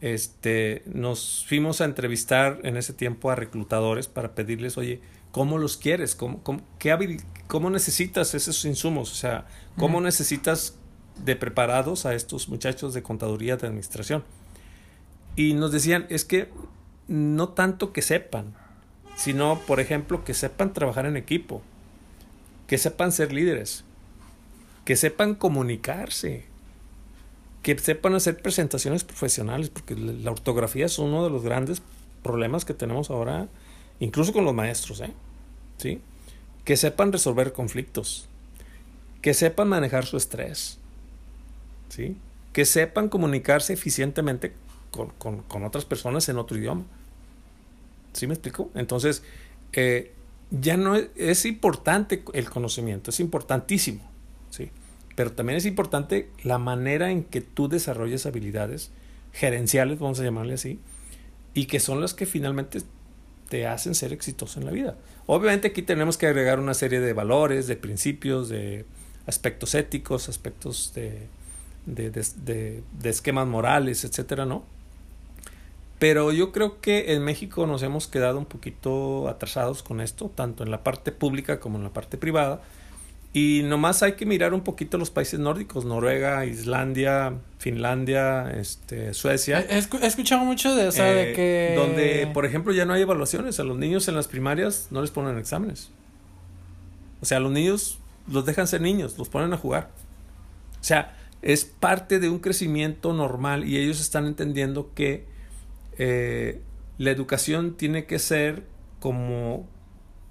[0.00, 5.00] este, nos fuimos a entrevistar en ese tiempo a reclutadores para pedirles, oye,
[5.30, 6.14] ¿cómo los quieres?
[6.14, 9.12] ¿Cómo, cómo, qué cómo necesitas esos insumos?
[9.12, 9.46] O sea,
[9.78, 10.78] ¿cómo necesitas
[11.16, 14.24] de preparados a estos muchachos de contaduría de administración.
[15.36, 16.48] Y nos decían, es que
[17.08, 18.54] no tanto que sepan,
[19.16, 21.62] sino, por ejemplo, que sepan trabajar en equipo,
[22.66, 23.84] que sepan ser líderes,
[24.84, 26.44] que sepan comunicarse,
[27.62, 31.82] que sepan hacer presentaciones profesionales, porque la ortografía es uno de los grandes
[32.22, 33.48] problemas que tenemos ahora,
[34.00, 35.12] incluso con los maestros, ¿eh?
[35.78, 36.00] ¿Sí?
[36.64, 38.28] Que sepan resolver conflictos,
[39.22, 40.78] que sepan manejar su estrés,
[41.88, 42.16] ¿sí?
[42.52, 44.52] Que sepan comunicarse eficientemente
[44.90, 46.84] con, con, con otras personas en otro idioma.
[48.12, 48.70] ¿Sí me explico?
[48.74, 49.22] Entonces,
[49.72, 50.12] eh,
[50.50, 54.08] ya no es, es, importante el conocimiento, es importantísimo,
[54.50, 54.70] ¿sí?
[55.16, 58.90] Pero también es importante la manera en que tú desarrollas habilidades
[59.32, 60.78] gerenciales, vamos a llamarle así,
[61.54, 62.82] y que son las que finalmente
[63.48, 64.96] te hacen ser exitoso en la vida.
[65.26, 68.84] Obviamente aquí tenemos que agregar una serie de valores, de principios, de
[69.26, 71.26] aspectos éticos, aspectos de,
[71.86, 74.64] de, de, de, esquemas morales, etcétera, ¿no?
[75.98, 80.62] Pero yo creo que en México nos hemos quedado un poquito atrasados con esto, tanto
[80.62, 82.60] en la parte pública como en la parte privada.
[83.32, 89.60] Y nomás hay que mirar un poquito los países nórdicos, Noruega, Islandia, Finlandia, este, Suecia.
[89.60, 91.74] He, he escuchado mucho de, o sea, eh, de que...
[91.76, 93.58] Donde, por ejemplo, ya no hay evaluaciones.
[93.58, 95.90] A los niños en las primarias no les ponen exámenes.
[97.20, 97.98] O sea, a los niños
[98.30, 99.90] los dejan ser niños, los ponen a jugar.
[100.80, 105.26] O sea, es parte de un crecimiento normal y ellos están entendiendo que
[105.98, 106.62] eh,
[106.96, 108.64] la educación tiene que ser
[108.98, 109.68] como,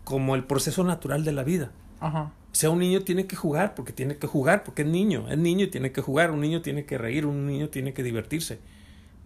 [0.05, 1.71] como el proceso natural de la vida.
[1.99, 2.33] Ajá.
[2.51, 5.37] O sea, un niño tiene que jugar porque tiene que jugar, porque es niño, es
[5.37, 8.57] niño y tiene que jugar, un niño tiene que reír, un niño tiene que divertirse.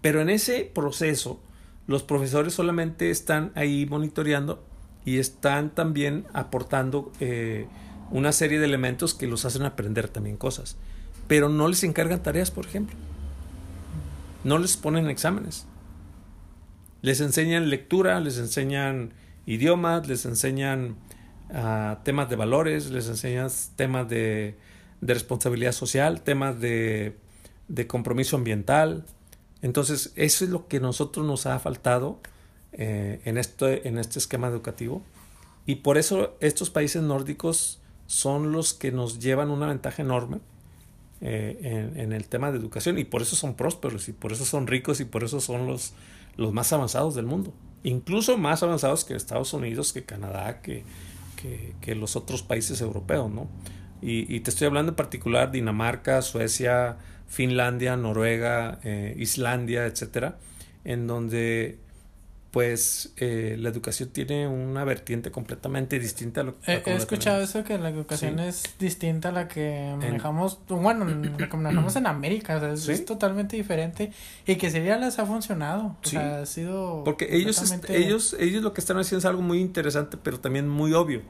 [0.01, 1.39] Pero en ese proceso,
[1.87, 4.61] los profesores solamente están ahí monitoreando
[5.05, 7.65] y están también aportando eh,
[8.11, 10.77] una serie de elementos que los hacen aprender también cosas
[11.27, 12.95] pero no les encargan tareas, por ejemplo.
[14.43, 15.65] No les ponen exámenes.
[17.01, 19.13] Les enseñan lectura, les enseñan
[19.45, 20.95] idiomas, les enseñan
[21.53, 24.57] ah, temas de valores, les enseñas temas de,
[25.01, 27.17] de responsabilidad social, temas de,
[27.67, 29.05] de, compromiso ambiental.
[29.61, 32.19] Entonces, eso es lo que a nosotros nos ha faltado
[32.73, 35.03] eh, en, este, en este esquema educativo.
[35.65, 40.39] Y por eso estos países nórdicos son los que nos llevan una ventaja enorme
[41.21, 44.45] eh, en, en, el tema de educación y por eso son prósperos y por eso
[44.45, 45.93] son ricos y por eso son los,
[46.35, 47.53] los más avanzados del mundo.
[47.83, 50.83] Incluso más avanzados que Estados Unidos, que Canadá, que,
[51.41, 53.47] que, que los otros países europeos, ¿no?
[54.01, 56.97] Y, te estoy hablando en particular Dinamarca, Suecia,
[57.27, 60.37] Finlandia, Noruega, eh, Islandia, etcétera,
[60.85, 61.79] en donde
[62.51, 66.73] pues eh, la educación tiene una vertiente completamente distinta a lo que...
[66.73, 68.43] He, he escuchado eso, que la educación sí.
[68.45, 70.81] es distinta a la que manejamos, en...
[70.81, 72.93] bueno, la que manejamos en América, o sea, es, ¿Sí?
[72.93, 74.11] es, totalmente diferente
[74.45, 76.15] y que sería les ha funcionado, sí.
[76.15, 77.03] o sea, ha sido...
[77.03, 80.93] Porque ellos, ellos, ellos lo que están haciendo es algo muy interesante, pero también muy
[80.93, 81.21] obvio.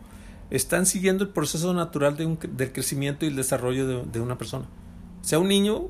[0.49, 4.37] Están siguiendo el proceso natural de un, del crecimiento y el desarrollo de, de una
[4.37, 4.65] persona.
[5.21, 5.87] O sea, un niño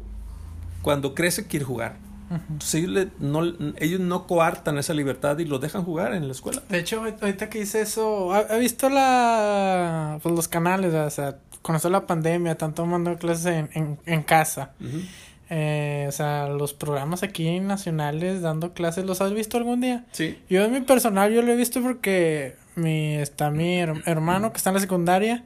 [0.82, 3.43] cuando crece quiere jugar entonces ellos, le, no,
[3.78, 6.61] ellos no coartan esa libertad y lo dejan jugar en la escuela.
[6.69, 10.93] De hecho, ahorita que hice eso, ¿ha, ha visto la pues, los canales?
[10.93, 14.71] O sea, conocer la pandemia, están tomando clases en, en, en casa.
[14.80, 15.05] Uh -huh.
[15.49, 20.05] eh, o sea, los programas aquí nacionales dando clases, ¿los has visto algún día?
[20.11, 20.38] Sí.
[20.49, 24.69] Yo en mi personal, yo lo he visto porque mi, está mi hermano que está
[24.69, 25.43] en la secundaria.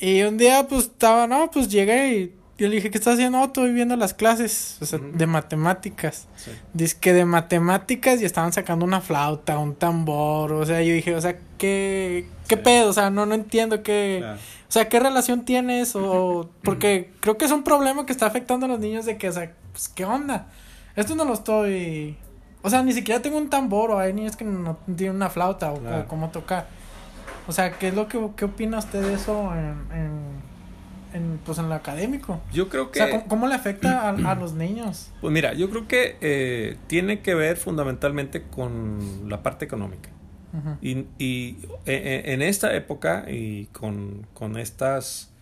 [0.00, 3.38] Y un día, pues, estaba, no, pues llegué y yo le dije, ¿qué estás haciendo?
[3.38, 5.12] No, estoy viendo las clases, o sea, uh -huh.
[5.12, 6.28] de matemáticas.
[6.36, 6.52] Sí.
[6.72, 11.16] Dice que de matemáticas y estaban sacando una flauta, un tambor, o sea, yo dije,
[11.16, 12.62] o sea, ¿qué, qué sí.
[12.62, 12.90] pedo?
[12.90, 14.18] O sea, no, no entiendo qué...
[14.20, 14.38] Claro.
[14.68, 16.50] O sea, ¿qué relación tiene eso?
[16.62, 19.32] Porque creo que es un problema que está afectando a los niños de que, o
[19.32, 20.46] sea, pues, ¿qué onda?
[20.94, 22.16] Esto no lo estoy...
[22.62, 25.72] O sea, ni siquiera tengo un tambor o hay niños que no tienen una flauta
[25.72, 26.02] o, claro.
[26.02, 26.66] o cómo tocar.
[27.46, 30.53] O sea, ¿qué es lo que qué opina usted de eso en, en
[31.14, 32.42] en, pues en lo académico.
[32.52, 33.00] Yo creo que...
[33.00, 35.12] O sea, ¿cómo, cómo le afecta a, a, los niños?
[35.20, 40.10] Pues mira, yo creo que eh, tiene que ver fundamentalmente con la parte económica.
[40.52, 40.78] Uh -huh.
[40.82, 45.32] Y, y eh, en esta época y con, con estas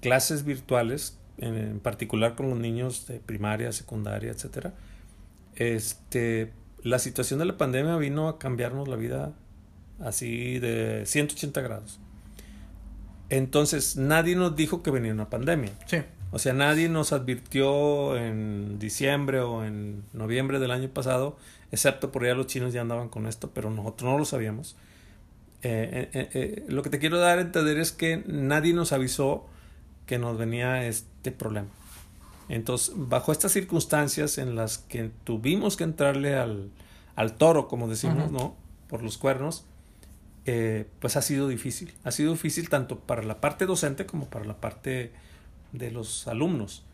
[0.00, 4.74] clases virtuales, en, en, particular con los niños de primaria, secundaria, etcétera,
[5.56, 6.52] este,
[6.82, 9.32] la situación de la pandemia vino a cambiarnos la vida
[10.00, 12.00] así de 180 grados.
[13.32, 15.72] Entonces, nadie nos dijo que venía una pandemia.
[15.86, 16.02] Sí.
[16.32, 21.38] O sea, nadie nos advirtió en diciembre o en noviembre del año pasado,
[21.70, 24.76] excepto por allá los chinos ya andaban con esto, pero nosotros no lo sabíamos.
[25.62, 29.46] Eh, eh, eh, lo que te quiero dar a entender es que nadie nos avisó
[30.04, 31.68] que nos venía este problema.
[32.50, 36.68] Entonces, bajo estas circunstancias en las que tuvimos que entrarle al,
[37.16, 38.38] al toro, como decimos, uh -huh.
[38.40, 38.56] ¿no?
[38.88, 39.64] Por los cuernos,
[40.46, 41.92] eh, pues ha sido difícil.
[42.04, 45.12] Ha sido difícil tanto para la parte docente como para la parte
[45.72, 46.84] de los alumnos.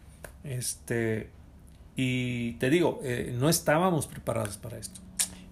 [0.44, 1.30] Este,
[1.96, 5.00] y te digo, eh, no estábamos preparados para esto.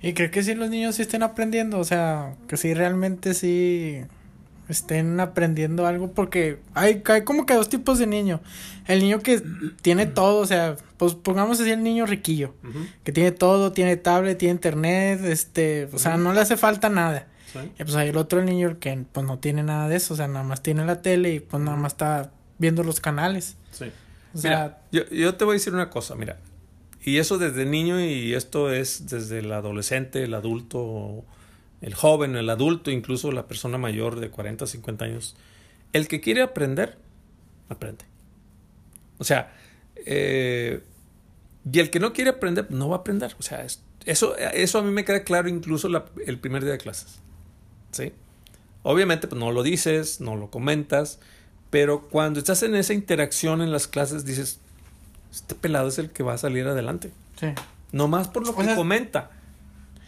[0.01, 4.03] Y creo que si los niños sí estén aprendiendo, o sea, que sí realmente sí
[4.69, 8.41] estén aprendiendo algo, porque hay, hay como que dos tipos de niño.
[8.87, 9.43] El niño que
[9.83, 12.89] tiene todo, o sea, pues pongamos así el niño riquillo, uh -huh.
[13.05, 17.27] que tiene todo, tiene tablet, tiene internet, este, o sea, no le hace falta nada.
[17.79, 20.29] Y pues hay el otro niño que pues no tiene nada de eso, o sea,
[20.29, 23.57] nada más tiene la tele y pues nada más está viendo los canales.
[23.73, 23.91] Sí.
[24.35, 26.39] O sea, mira, yo, yo te voy a decir una cosa, mira,
[27.07, 31.25] y eso desde niño y esto es desde el adolescente, el adulto,
[31.81, 35.37] el joven, el adulto, incluso la persona mayor de 40, 50 años.
[35.93, 36.99] El que quiere aprender,
[37.69, 38.05] aprende.
[39.19, 39.55] O sea,
[40.05, 40.83] eh,
[41.73, 43.37] y el que no quiere aprender, no va a aprender.
[43.39, 46.73] O sea, es, eso, eso a mí me queda claro incluso la, el primer día
[46.73, 47.21] de clases.
[47.97, 48.13] ¿Sí?
[48.83, 51.19] Obviamente, pues no lo dices, no lo comentas,
[51.71, 54.61] pero cuando estás en esa interacción en las clases, dices,
[55.33, 57.13] este pelado es el que va a salir adelante.
[57.41, 57.49] Sí.
[57.93, 59.31] No más por lo que sea, comenta.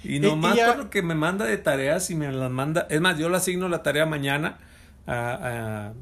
[0.05, 2.87] Y no más por lo que me manda de tareas y me las manda.
[2.89, 4.59] Es más, yo le asigno la tarea mañana,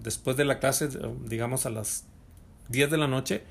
[0.03, 0.89] después de la clase,
[1.25, 2.05] digamos a las
[2.69, 3.43] 10 de la noche,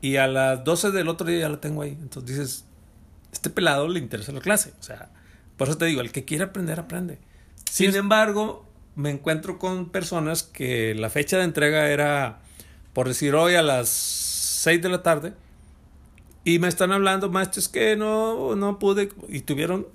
[0.00, 1.96] y a las 12 del otro día ya la tengo ahí.
[2.00, 2.64] Entonces dices,
[3.32, 4.72] este pelado le interesa la clase.
[4.80, 5.10] O sea,
[5.56, 7.18] por eso te digo, el que quiere aprender, aprende.
[7.70, 8.66] Sin embargo,
[8.96, 12.40] me encuentro con personas que la fecha de entrega era,
[12.92, 15.34] por decir hoy, a las 6 de la tarde.
[16.44, 19.10] Y me están hablando, maestro, es que no, no pude.
[19.28, 19.86] Y tuvieron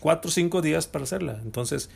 [0.00, 1.40] cuatro o cinco días para hacerla.
[1.42, 1.90] Entonces,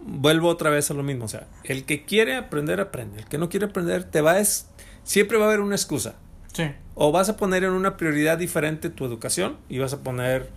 [0.00, 1.24] vuelvo otra vez a lo mismo.
[1.24, 3.20] O sea, el que quiere aprender, aprende.
[3.20, 4.68] El que no quiere aprender, te va a es,
[5.04, 6.16] siempre va a haber una excusa.
[6.52, 6.64] Sí.
[6.94, 10.50] O vas a poner en una prioridad diferente tu educación y vas a poner,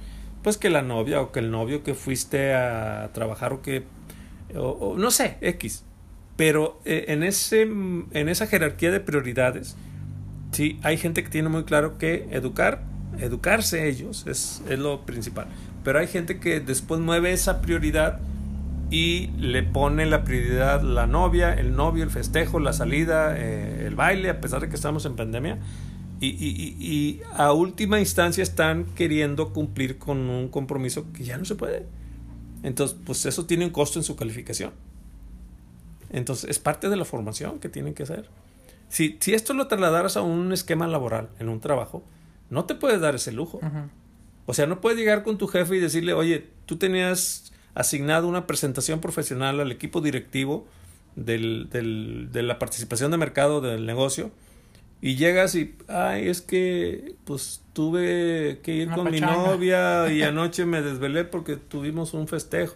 [0.44, 3.84] pues, que la novia o que el novio que fuiste a trabajar o que
[4.56, 5.84] o, no sé, X.
[6.36, 9.76] Pero eh, en, ese, en esa jerarquía de prioridades,
[10.52, 12.84] sí, hay gente que tiene muy claro que educar,
[13.20, 15.48] educarse ellos es, es lo principal.
[15.84, 18.20] Pero hay gente que después mueve esa prioridad
[18.90, 23.96] y le pone la prioridad la novia, el novio, el festejo, la salida, eh, el
[23.96, 25.58] baile, a pesar de que estamos en pandemia.
[26.24, 31.44] Y, y, y, a última instancia están queriendo cumplir con un compromiso que ya no
[31.44, 31.86] se puede.
[32.64, 34.72] Entonces, pues eso tiene un costo en su calificación.
[36.12, 38.30] Entonces, es parte de la formación que tienen que hacer.
[38.88, 42.04] Si, si esto lo trasladaras a un esquema laboral, en un trabajo,
[42.50, 43.60] no te puedes dar ese lujo.
[44.46, 48.48] O sea, no puedes llegar con tu jefe y decirle, oye, tú tenías asignado una
[48.48, 50.68] presentación profesional al equipo directivo
[51.18, 54.32] del, del, de la participación de mercado del negocio
[55.04, 60.66] y llegas y, ay, es que pues tuve que ir con mi novia y anoche
[60.66, 62.76] me desvelé porque tuvimos un festejo.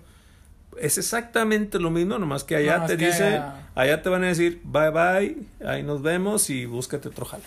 [0.77, 3.41] Es exactamente lo mismo, nomás que allá te dicen,
[3.75, 7.45] allá te van a decir, bye bye, ahí nos vemos y búscate otro jale.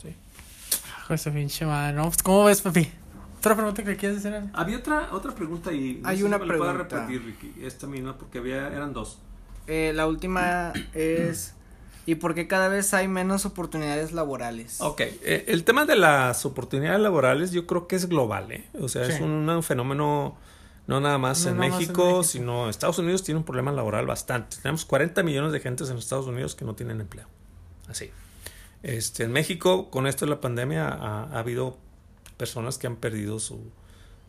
[0.00, 0.14] Sí.
[1.32, 2.88] pinche pues, ¿Cómo ves, papi?
[3.38, 4.44] ¿Otra pregunta que quieres hacer?
[4.52, 6.00] Había otra, otra pregunta y...
[6.04, 6.72] Hay una pregunta.
[6.74, 9.18] repetir, Ricky, esta misma, porque había, eran dos.
[9.66, 11.56] Eh, la última es...
[12.10, 14.80] ¿Y por qué cada vez hay menos oportunidades laborales?
[14.80, 18.66] Ok, eh, el tema de las oportunidades laborales yo creo que es global, ¿eh?
[18.80, 20.36] O sea, es un, fenómeno
[20.88, 24.56] no nada más, en, México, sino Estados Unidos tiene un problema laboral bastante.
[24.60, 27.28] Tenemos 40 millones de gentes en Estados Unidos que no tienen empleo.
[27.86, 28.10] Así.
[28.82, 31.78] Este, en México, con esto de la pandemia, ha habido
[32.36, 33.70] personas que han perdido su,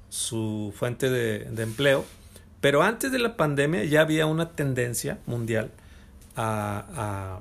[0.09, 2.05] su fuente de, empleo.
[2.59, 5.71] Pero antes de la pandemia ya había una tendencia mundial
[6.35, 7.39] a, a,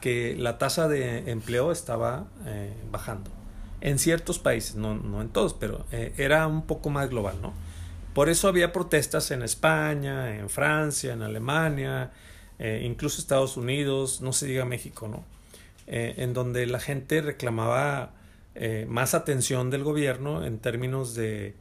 [0.00, 3.30] que la tasa de empleo estaba eh, bajando.
[3.80, 7.52] En ciertos países, no, no en todos, pero eh, era un poco más global, ¿no?
[8.14, 12.12] Por eso había protestas en España, en Francia, en Alemania,
[12.58, 15.24] eh, incluso Estados Unidos, no se diga México, ¿no?
[15.84, 18.12] en donde la gente reclamaba
[18.54, 21.54] eh, más atención del gobierno en términos de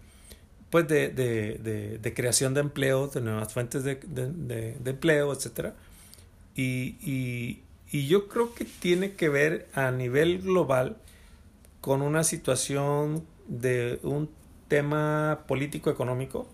[0.70, 4.00] pues de, de, de, creación de empleo, de nuevas fuentes de,
[4.86, 5.34] empleo.
[6.56, 6.64] Y,
[7.02, 7.62] y,
[7.92, 10.98] y, yo creo que tiene que ver a nivel global
[11.82, 14.30] con una situación de un
[14.68, 16.48] tema político-económico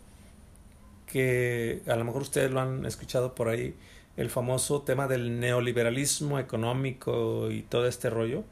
[1.06, 3.76] que a lo mejor ustedes lo han escuchado por ahí,
[4.18, 8.44] el famoso tema del neoliberalismo económico y todo este rollo.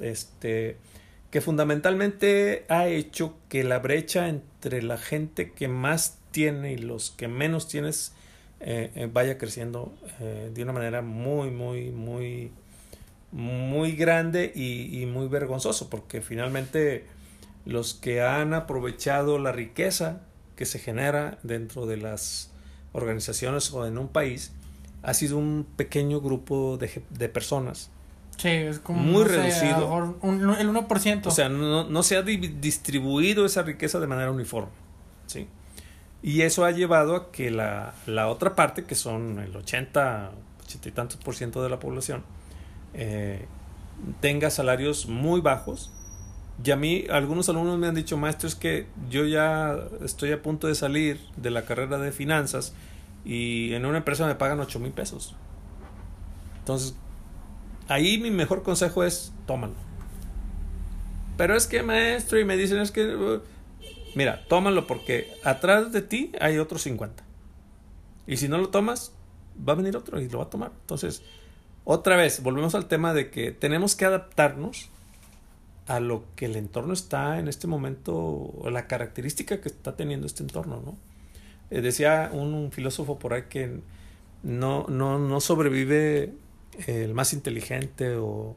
[0.00, 0.78] Este,
[1.30, 7.10] que fundamentalmente ha hecho que la brecha entre la gente que más tiene y los
[7.10, 8.13] que menos tienes
[8.66, 12.50] eh, eh, vaya creciendo eh, de una manera muy, muy, muy,
[13.30, 17.06] muy grande y, y, muy vergonzoso, porque finalmente
[17.66, 20.22] los que han aprovechado la riqueza
[20.56, 22.50] que se genera dentro de las
[22.92, 24.52] organizaciones o en un país
[25.02, 27.90] ha sido un pequeño grupo de, de personas
[28.36, 30.16] Sí, es como muy reducido.
[30.22, 31.26] el 1%.
[31.26, 34.70] O sea, no, no se ha distribuido esa riqueza de manera uniforme.
[35.26, 35.46] ¿sí?
[36.26, 40.30] Y eso ha llevado a que la, la otra parte, que son el 80,
[40.64, 42.22] 80 y tantos por ciento de la población,
[42.94, 43.44] eh,
[44.22, 45.92] tenga salarios muy bajos.
[46.64, 50.40] Y a mí, algunos alumnos me han dicho, maestro, es que yo ya estoy a
[50.40, 52.72] punto de salir de la carrera de finanzas
[53.26, 55.36] y en una empresa me pagan 8 mil pesos.
[56.60, 56.94] Entonces,
[57.86, 59.74] ahí mi mejor consejo es tómalo.
[61.36, 63.42] Pero es que maestro, y me dicen es que...
[64.14, 67.24] Mira, tómalo porque atrás de ti hay otros 50.
[68.26, 69.12] Y si no lo tomas,
[69.56, 70.72] va a venir otro y lo va a tomar.
[70.80, 71.22] Entonces,
[71.84, 74.88] otra vez, volvemos al tema de que tenemos que adaptarnos
[75.86, 80.26] a lo que el entorno está en este momento, o la característica que está teniendo
[80.26, 80.96] este entorno, ¿no?
[81.70, 83.80] Eh, decía un, un, filósofo por ahí que
[84.42, 86.32] no, no, no sobrevive
[86.86, 88.56] el más inteligente o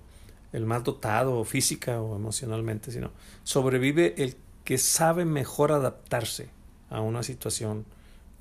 [0.54, 3.12] el más dotado física o emocionalmente, sino
[3.44, 4.36] sobrevive el
[4.68, 6.50] que sabe mejor adaptarse
[6.90, 7.86] a una situación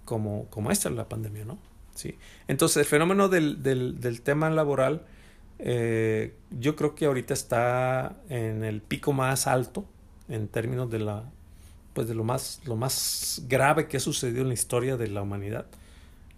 [0.05, 1.57] como, como esta, la pandemia, ¿no?
[1.95, 2.19] Sí.
[2.49, 5.07] Entonces, el fenómeno del, del, tema laboral,
[5.61, 9.85] eh, yo creo que ahorita está en el pico más alto
[10.29, 11.23] en términos de la
[11.93, 15.23] pues de lo más lo más grave que ha sucedido en la historia de la
[15.23, 15.67] humanidad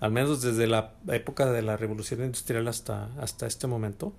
[0.01, 4.13] al menos desde la época de la revolución industrial hasta, hasta este momento,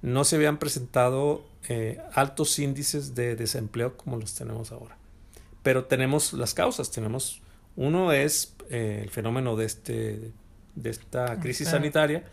[0.00, 4.97] no se habían presentado eh, altos índices de desempleo como los tenemos ahora.
[5.62, 7.42] Pero tenemos las causas, tenemos,
[7.76, 10.32] uno es eh, el fenómeno de, este,
[10.74, 12.24] de esta crisis sanitaria,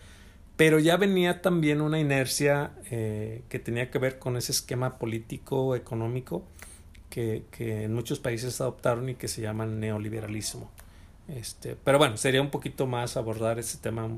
[0.56, 5.76] pero ya venía también una inercia eh, que tenía que ver con ese esquema político,
[5.76, 6.46] económico,
[7.10, 10.72] que, que en muchos países adoptaron y que se llama neoliberalismo
[11.28, 14.10] Este, pero bueno, sería un poquito más abordar ese tema.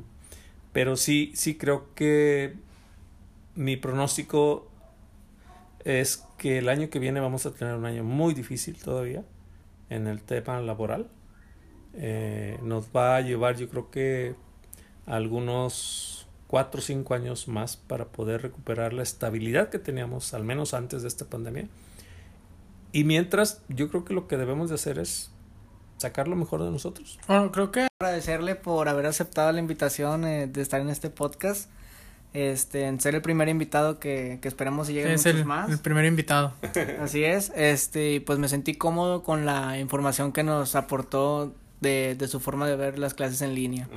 [0.73, 2.55] Pero sí, sí creo que
[3.55, 4.69] mi pronóstico
[5.87, 9.23] es que el año que viene vamos a tener un año muy difícil todavía
[9.89, 11.07] en el tema laboral.
[11.93, 14.35] Eh, nos va a llevar yo creo que
[15.05, 20.73] algunos cuatro o cinco años más para poder recuperar la estabilidad que teníamos al menos
[20.73, 21.69] antes de esta pandemia.
[22.91, 25.31] Y mientras, yo creo que lo que debemos de hacer es
[25.97, 27.17] sacar lo mejor de nosotros.
[27.27, 31.69] Bueno, creo que agradecerle por haber aceptado la invitación eh, de estar en este podcast.
[32.37, 35.71] Este, en ser el primer invitado que, que esperamos y lleguen es muchos el, más.
[35.71, 36.53] el primer invitado.
[37.01, 42.13] Así es, este, y pues me sentí cómodo con la información que nos aportó de,
[42.13, 43.89] de su forma de ver las clases en línea.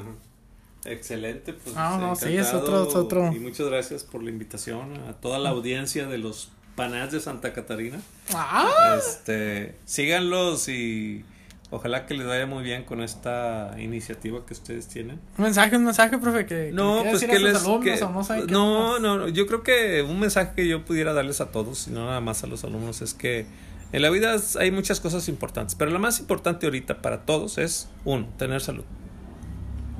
[0.86, 1.76] Excelente, pues.
[1.76, 3.30] Ah, no, sí, es otro, es otro.
[3.30, 7.52] Y muchas gracias por la invitación a toda la audiencia de los panás de Santa
[7.52, 8.00] Catarina.
[8.32, 8.96] ¡Ah!
[8.98, 11.26] Este, síganlos y
[11.70, 15.20] ojalá que les vaya muy bien con esta iniciativa que ustedes tienen.
[15.38, 18.04] Un mensaje, un mensaje, profe, que No, que pues decir a que les alumnos que-
[18.04, 21.50] o no, no, no, no, yo creo que un mensaje que yo pudiera darles a
[21.52, 23.46] todos y no nada más a los alumnos es que
[23.92, 27.88] en la vida hay muchas cosas importantes, pero la más importante ahorita para todos es
[28.04, 28.84] uno, tener salud.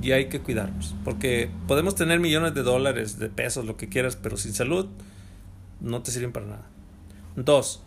[0.03, 4.17] Y hay que cuidarnos, porque podemos tener millones de dólares, de pesos, lo que quieras,
[4.17, 4.87] pero sin salud
[5.81, 6.67] no te sirven para nada.
[7.37, 7.83] Dos,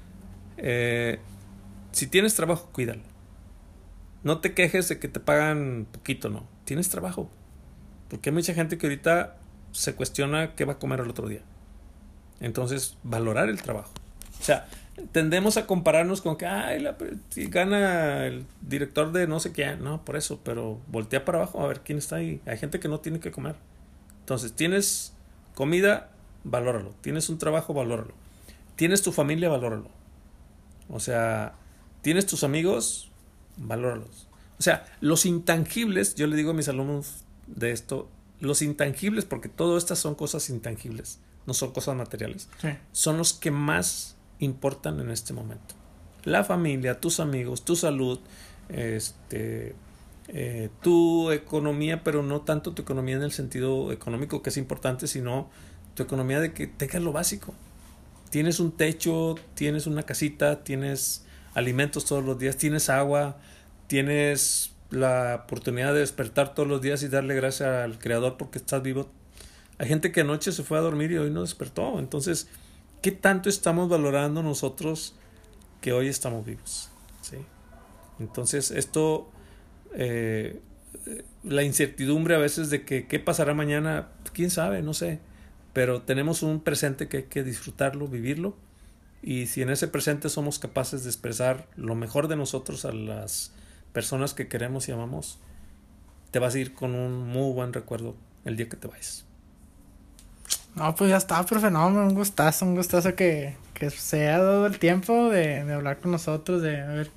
[0.57, 1.19] eh,
[1.91, 3.01] si tienes trabajo, cuídalo.
[4.23, 6.47] No te quejes de que te pagan poquito, no.
[6.65, 7.29] Tienes trabajo.
[8.09, 9.37] Porque hay mucha gente que ahorita
[9.71, 11.41] se cuestiona qué va a comer el otro día.
[12.39, 13.91] Entonces, valorar el trabajo.
[14.39, 14.67] O sea,
[15.11, 16.95] tendemos a compararnos con que, ay, la,
[17.49, 19.75] gana el director de no sé qué.
[19.75, 22.41] No, por eso, pero voltea para abajo a ver quién está ahí.
[22.45, 23.55] Hay gente que no tiene que comer.
[24.19, 25.13] Entonces, tienes
[25.55, 26.11] comida,
[26.43, 26.93] valóralo.
[27.01, 28.13] Tienes un trabajo, valóralo.
[28.75, 29.89] Tienes tu familia, valóralo.
[30.89, 31.55] O sea,
[32.01, 33.11] tienes tus amigos,
[33.57, 34.27] valóralos.
[34.59, 39.49] O sea, los intangibles, yo le digo a mis alumnos de esto, los intangibles, porque
[39.49, 42.69] todas estas son cosas intangibles, no son cosas materiales, Sí.
[42.91, 45.75] son los que más importan en este momento.
[46.23, 48.19] La familia, tus amigos, tu salud,
[48.69, 49.75] este,
[50.29, 55.07] eh, tu economía, pero no tanto tu economía en el sentido económico que es importante,
[55.07, 55.49] sino
[55.95, 57.53] tu economía de que tengas lo básico.
[58.29, 63.37] Tienes un techo, tienes una casita, tienes alimentos todos los días, tienes agua,
[63.87, 68.81] tienes la oportunidad de despertar todos los días y darle gracias al creador porque estás
[68.83, 69.09] vivo.
[69.79, 71.99] Hay gente que anoche se fue a dormir y hoy no despertó.
[71.99, 72.47] Entonces,
[73.01, 75.15] ¿qué tanto estamos valorando nosotros
[75.81, 76.89] que hoy estamos vivos?
[77.21, 77.37] ¿Sí?
[78.19, 79.29] Entonces, esto,
[79.95, 80.61] eh,
[81.43, 85.19] la incertidumbre a veces de que qué pasará mañana, quién sabe, no sé.
[85.73, 88.55] Pero tenemos un presente que hay que disfrutarlo, vivirlo.
[89.23, 93.51] Y si en ese presente somos capaces de expresar lo mejor de nosotros a las
[93.93, 95.39] personas que queremos y amamos,
[96.31, 99.25] te vas a ir con un muy buen recuerdo el día que te vayas.
[100.75, 104.65] No, pues ya está, profe, no, un gustazo, un gustazo que, que se haya dado
[104.65, 107.11] el tiempo de, de hablar con nosotros, de a ver,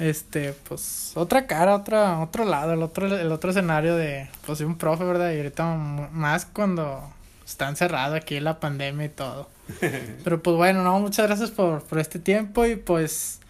[0.00, 4.76] este, pues, otra cara, otra, otro lado, el otro, el otro escenario de, pues, un
[4.76, 5.32] profe, ¿verdad?
[5.32, 5.64] Y ahorita
[6.12, 7.08] más cuando
[7.46, 9.48] está encerrado aquí la pandemia y todo.
[10.24, 13.40] Pero pues bueno, no, muchas gracias por, por este tiempo y pues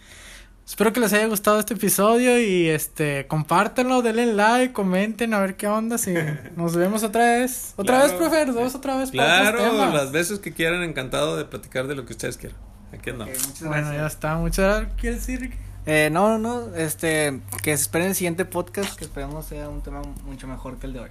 [0.65, 5.55] espero que les haya gustado este episodio y este compártanlo, denle like, comenten a ver
[5.55, 6.13] qué onda si
[6.55, 7.73] nos vemos otra vez.
[7.75, 8.09] Otra Claro.
[8.11, 9.93] vez, profe, nos vemos otra vez para Claro, temas.
[9.93, 12.57] las veces que quieran, encantado de platicar de lo que ustedes quieran.
[12.91, 13.35] Aquí andamos.
[13.47, 13.97] muchas Bueno, gracias.
[14.01, 15.01] ya está, muchas gracias.
[15.01, 15.57] ¿Quieres decir?
[15.85, 19.81] Eh, no, no, no, este, que se esperen el siguiente podcast, que esperemos sea un
[19.81, 21.09] tema mucho mejor que el de hoy.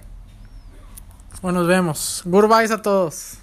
[1.43, 2.21] Bueno, nos vemos.
[2.25, 3.37] Goodbyes a todos.